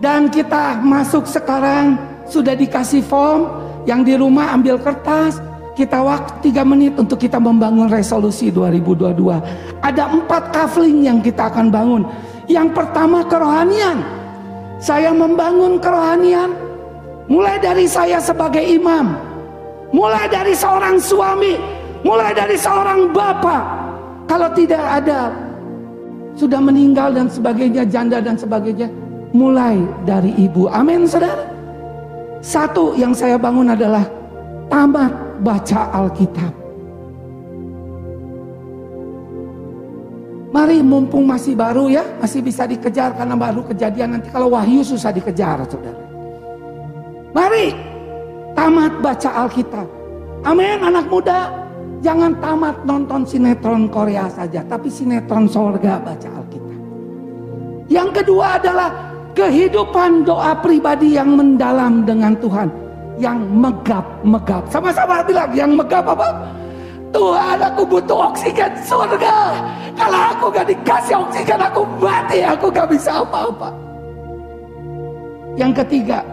Dan 0.01 0.33
kita 0.33 0.81
masuk 0.83 1.29
sekarang 1.29 2.01
sudah 2.27 2.57
dikasih 2.57 3.05
form 3.05 3.47
yang 3.85 4.03
di 4.03 4.17
rumah 4.17 4.57
ambil 4.57 4.81
kertas. 4.81 5.39
Kita 5.73 6.05
waktu 6.05 6.53
3 6.53 6.69
menit 6.69 6.93
untuk 7.01 7.17
kita 7.17 7.41
membangun 7.41 7.89
resolusi 7.89 8.53
2022. 8.53 9.41
Ada 9.81 10.05
empat 10.13 10.53
kafling 10.53 11.09
yang 11.09 11.25
kita 11.25 11.49
akan 11.49 11.73
bangun. 11.73 12.03
Yang 12.45 12.77
pertama 12.77 13.25
kerohanian. 13.25 14.05
Saya 14.77 15.15
membangun 15.15 15.81
kerohanian 15.81 16.53
mulai 17.31 17.57
dari 17.63 17.87
saya 17.87 18.19
sebagai 18.19 18.61
imam, 18.61 19.15
mulai 19.95 20.27
dari 20.27 20.53
seorang 20.53 20.99
suami, 20.99 21.57
mulai 22.03 22.35
dari 22.35 22.59
seorang 22.59 23.09
bapak. 23.15 23.63
Kalau 24.27 24.51
tidak 24.53 24.83
ada 24.83 25.33
sudah 26.35 26.59
meninggal 26.59 27.15
dan 27.15 27.31
sebagainya, 27.31 27.87
janda 27.87 28.19
dan 28.19 28.35
sebagainya, 28.35 28.91
mulai 29.31 29.81
dari 30.03 30.35
ibu. 30.35 30.67
Amin, 30.69 31.07
saudara. 31.07 31.47
Satu 32.43 32.99
yang 32.99 33.15
saya 33.15 33.39
bangun 33.39 33.71
adalah 33.71 34.03
tamat 34.67 35.15
baca 35.43 35.91
Alkitab. 35.91 36.53
Mari 40.53 40.79
mumpung 40.85 41.27
masih 41.27 41.57
baru 41.57 41.89
ya, 41.89 42.05
masih 42.21 42.45
bisa 42.45 42.69
dikejar 42.69 43.17
karena 43.17 43.35
baru 43.35 43.67
kejadian 43.67 44.17
nanti 44.17 44.29
kalau 44.31 44.53
wahyu 44.53 44.85
susah 44.85 45.11
dikejar 45.11 45.65
saudara. 45.67 45.99
Mari 47.33 47.73
tamat 48.55 48.93
baca 49.01 49.31
Alkitab. 49.43 49.89
Amin 50.47 50.79
anak 50.79 51.09
muda. 51.09 51.51
Jangan 52.03 52.35
tamat 52.43 52.83
nonton 52.83 53.23
sinetron 53.23 53.87
Korea 53.87 54.27
saja, 54.27 54.61
tapi 54.67 54.91
sinetron 54.91 55.49
sorga 55.49 56.03
baca 56.03 56.29
Alkitab. 56.29 56.81
Yang 57.89 58.09
kedua 58.21 58.59
adalah 58.61 58.91
kehidupan 59.33 60.29
doa 60.29 60.53
pribadi 60.61 61.17
yang 61.17 61.33
mendalam 61.33 62.05
dengan 62.05 62.37
Tuhan. 62.37 62.69
Yang 63.23 63.39
megap-megap. 63.55 64.67
Sama-sama 64.67 65.23
bilang 65.23 65.55
yang 65.55 65.79
megap 65.79 66.03
apa? 66.03 66.43
Tuhan 67.15 67.61
aku 67.63 67.87
butuh 67.87 68.35
oksigen 68.35 68.75
surga. 68.83 69.63
Kalau 69.95 70.21
aku 70.35 70.51
gak 70.51 70.67
dikasih 70.67 71.23
oksigen 71.23 71.63
aku 71.63 71.87
mati. 72.03 72.43
Aku 72.43 72.67
gak 72.75 72.91
bisa 72.91 73.23
apa-apa. 73.23 73.71
Yang 75.55 75.87
ketiga. 75.87 76.27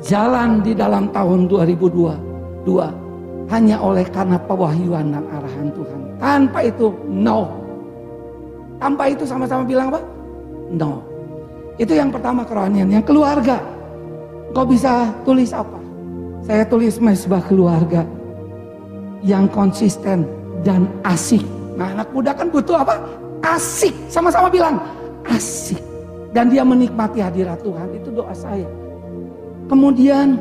Jalan 0.00 0.64
di 0.64 0.72
dalam 0.72 1.12
tahun 1.12 1.44
2022. 1.44 2.64
Hanya 3.52 3.76
oleh 3.76 4.08
karena 4.08 4.40
pewahyuan 4.48 5.12
dan 5.12 5.28
arahan 5.28 5.68
Tuhan. 5.76 6.00
Tanpa 6.16 6.64
itu 6.64 6.88
no. 7.04 7.52
Tanpa 8.80 9.12
itu 9.12 9.28
sama-sama 9.28 9.68
bilang 9.68 9.92
apa? 9.92 10.00
No. 10.72 11.04
Itu 11.76 11.92
yang 11.92 12.08
pertama 12.08 12.48
kerohanian. 12.48 12.88
Yang 12.88 13.12
keluarga. 13.12 13.73
Kau 14.54 14.62
bisa 14.62 15.10
tulis 15.26 15.50
apa? 15.50 15.82
Saya 16.46 16.62
tulis 16.62 17.02
mesbah 17.02 17.42
keluarga 17.42 18.06
yang 19.26 19.50
konsisten 19.50 20.22
dan 20.62 20.86
asik. 21.02 21.42
Nah 21.74 21.90
anak 21.90 22.14
muda 22.14 22.30
kan 22.30 22.54
butuh 22.54 22.78
apa? 22.86 23.02
Asik. 23.42 23.90
Sama-sama 24.06 24.46
bilang 24.46 24.78
asik. 25.26 25.82
Dan 26.30 26.54
dia 26.54 26.62
menikmati 26.62 27.18
hadirat 27.18 27.66
Tuhan. 27.66 27.98
Itu 27.98 28.14
doa 28.14 28.30
saya. 28.30 28.70
Kemudian 29.66 30.38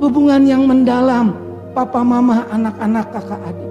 hubungan 0.00 0.48
yang 0.48 0.64
mendalam. 0.64 1.36
Papa, 1.76 2.00
mama, 2.00 2.48
anak-anak, 2.48 3.12
kakak, 3.12 3.38
adik. 3.44 3.70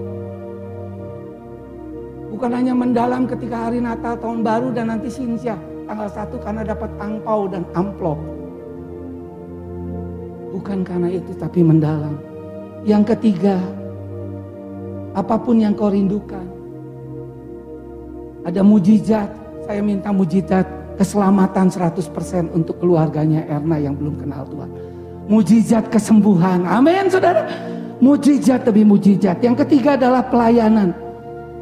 Bukan 2.29 2.51
hanya 2.53 2.77
mendalam 2.77 3.25
ketika 3.25 3.67
hari 3.67 3.81
Natal, 3.81 4.15
tahun 4.21 4.45
baru 4.45 4.69
dan 4.69 4.93
nanti 4.93 5.09
Sinsia. 5.09 5.57
Tanggal 5.89 6.07
1 6.07 6.45
karena 6.45 6.61
dapat 6.61 6.93
angpau 7.01 7.49
dan 7.49 7.65
amplop. 7.73 8.36
Bukan 10.57 10.81
karena 10.81 11.13
itu 11.13 11.37
tapi 11.37 11.61
mendalam. 11.61 12.17
Yang 12.81 13.13
ketiga, 13.13 13.61
apa 15.13 15.37
pun 15.37 15.61
yang 15.61 15.77
kau 15.77 15.93
rindukan. 15.93 16.41
Ada 18.41 18.65
mujizat, 18.65 19.29
saya 19.69 19.85
minta 19.85 20.09
mujizat 20.09 20.65
keselamatan 20.97 21.69
100% 21.69 22.57
untuk 22.57 22.81
keluarganya 22.81 23.45
Erna 23.45 23.77
yang 23.77 23.93
belum 23.93 24.17
kenal 24.17 24.49
Tuhan. 24.49 24.69
Mujizat 25.29 25.93
kesembuhan, 25.93 26.65
amin 26.65 27.05
saudara. 27.11 27.45
Mujizat 28.01 28.65
demi 28.65 28.81
mujizat. 28.81 29.37
Yang 29.45 29.61
ketiga 29.67 29.93
adalah 29.93 30.25
pelayanan. 30.25 30.89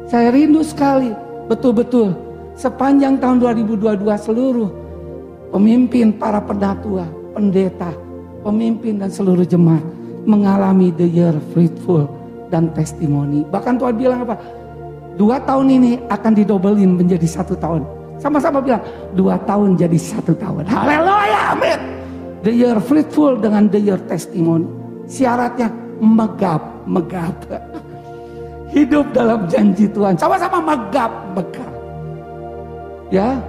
Saya 0.08 0.32
rindu 0.32 0.64
sekali, 0.64 1.12
betul-betul 1.52 2.16
sepanjang 2.56 3.20
tahun 3.20 3.44
2022 3.44 4.08
seluruh 4.24 4.70
pemimpin, 5.50 6.14
para 6.14 6.38
pendatua, 6.38 7.04
pendeta, 7.34 7.90
pemimpin 8.46 9.02
dan 9.02 9.10
seluruh 9.10 9.42
jemaat 9.42 9.82
mengalami 10.22 10.94
the 10.94 11.06
year 11.06 11.34
fruitful 11.50 12.06
dan 12.46 12.70
testimoni. 12.78 13.42
Bahkan 13.50 13.74
Tuhan 13.82 13.94
bilang 13.98 14.22
apa? 14.22 14.38
Dua 15.18 15.42
tahun 15.42 15.66
ini 15.66 15.92
akan 16.06 16.32
didobelin 16.38 16.94
menjadi 16.94 17.26
satu 17.26 17.58
tahun. 17.58 17.82
Sama-sama 18.22 18.62
bilang, 18.62 18.80
dua 19.18 19.40
tahun 19.42 19.74
jadi 19.74 19.98
satu 19.98 20.36
tahun. 20.38 20.68
Haleluya, 20.70 21.56
amin. 21.56 21.80
The 22.44 22.52
year 22.52 22.78
fruitful 22.78 23.40
dengan 23.40 23.66
the 23.66 23.80
year 23.80 23.98
testimony. 24.06 24.68
Syaratnya 25.08 25.72
megap, 25.98 26.62
megap. 26.86 27.36
Hidup 28.76 29.10
dalam 29.16 29.48
janji 29.48 29.88
Tuhan. 29.88 30.20
Sama-sama 30.20 30.60
megap, 30.60 31.12
megap. 31.32 31.72
Ya, 33.08 33.40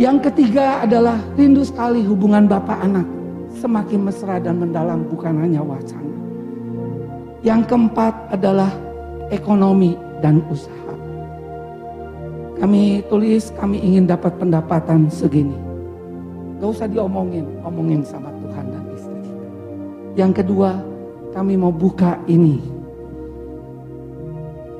yang 0.00 0.18
ketiga 0.18 0.82
adalah 0.82 1.20
rindu 1.38 1.62
sekali 1.62 2.02
hubungan 2.02 2.48
bapak 2.50 2.82
anak. 2.82 3.15
Semakin 3.56 4.00
mesra 4.04 4.36
dan 4.36 4.60
mendalam 4.60 5.08
bukan 5.08 5.40
hanya 5.40 5.64
wacana. 5.64 6.16
Yang 7.40 7.72
keempat 7.72 8.14
adalah 8.36 8.68
ekonomi 9.32 9.96
dan 10.20 10.44
usaha. 10.52 10.92
Kami 12.56 13.04
tulis 13.08 13.52
kami 13.56 13.80
ingin 13.80 14.08
dapat 14.08 14.36
pendapatan 14.40 15.08
segini. 15.12 15.56
Gak 16.56 16.72
usah 16.72 16.88
diomongin, 16.88 17.44
omongin 17.64 18.00
sama 18.00 18.32
Tuhan 18.40 18.64
dan 18.72 18.84
istri 18.96 19.16
kita. 19.20 19.48
Yang 20.16 20.32
kedua, 20.40 20.80
kami 21.36 21.60
mau 21.60 21.68
buka 21.68 22.16
ini. 22.28 22.56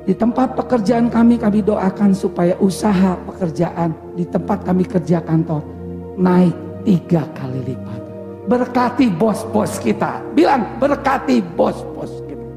Di 0.09 0.15
tempat 0.17 0.57
pekerjaan 0.57 1.13
kami, 1.13 1.37
kami 1.37 1.61
doakan 1.61 2.17
supaya 2.17 2.57
usaha 2.57 3.13
pekerjaan 3.29 3.93
di 4.17 4.25
tempat 4.25 4.65
kami 4.65 4.87
kerja 4.87 5.21
kantor 5.21 5.61
naik 6.17 6.55
tiga 6.81 7.29
kali 7.37 7.61
lipat. 7.61 8.06
Berkati 8.47 9.11
bos-bos 9.11 9.75
kita. 9.83 10.23
Bilang 10.31 10.79
berkati 10.79 11.43
bos-bos 11.43 12.23
kita. 12.25 12.47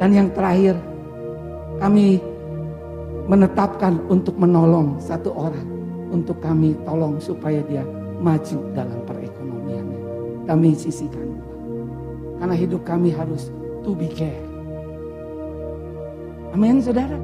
Dan 0.00 0.10
yang 0.16 0.28
terakhir, 0.32 0.80
kami 1.78 2.18
menetapkan 3.28 4.00
untuk 4.08 4.36
menolong 4.40 4.96
satu 4.96 5.32
orang. 5.36 5.68
Untuk 6.08 6.40
kami 6.40 6.72
tolong 6.88 7.20
supaya 7.20 7.60
dia 7.68 7.84
maju 8.22 8.58
dalam 8.72 9.00
perekonomiannya. 9.04 10.00
Kami 10.48 10.70
sisihkan. 10.72 11.28
Karena 12.40 12.54
hidup 12.56 12.82
kami 12.88 13.12
harus 13.12 13.52
to 13.84 13.92
be 13.92 14.08
care. 14.08 14.40
Amin 16.54 16.78
saudara. 16.80 17.18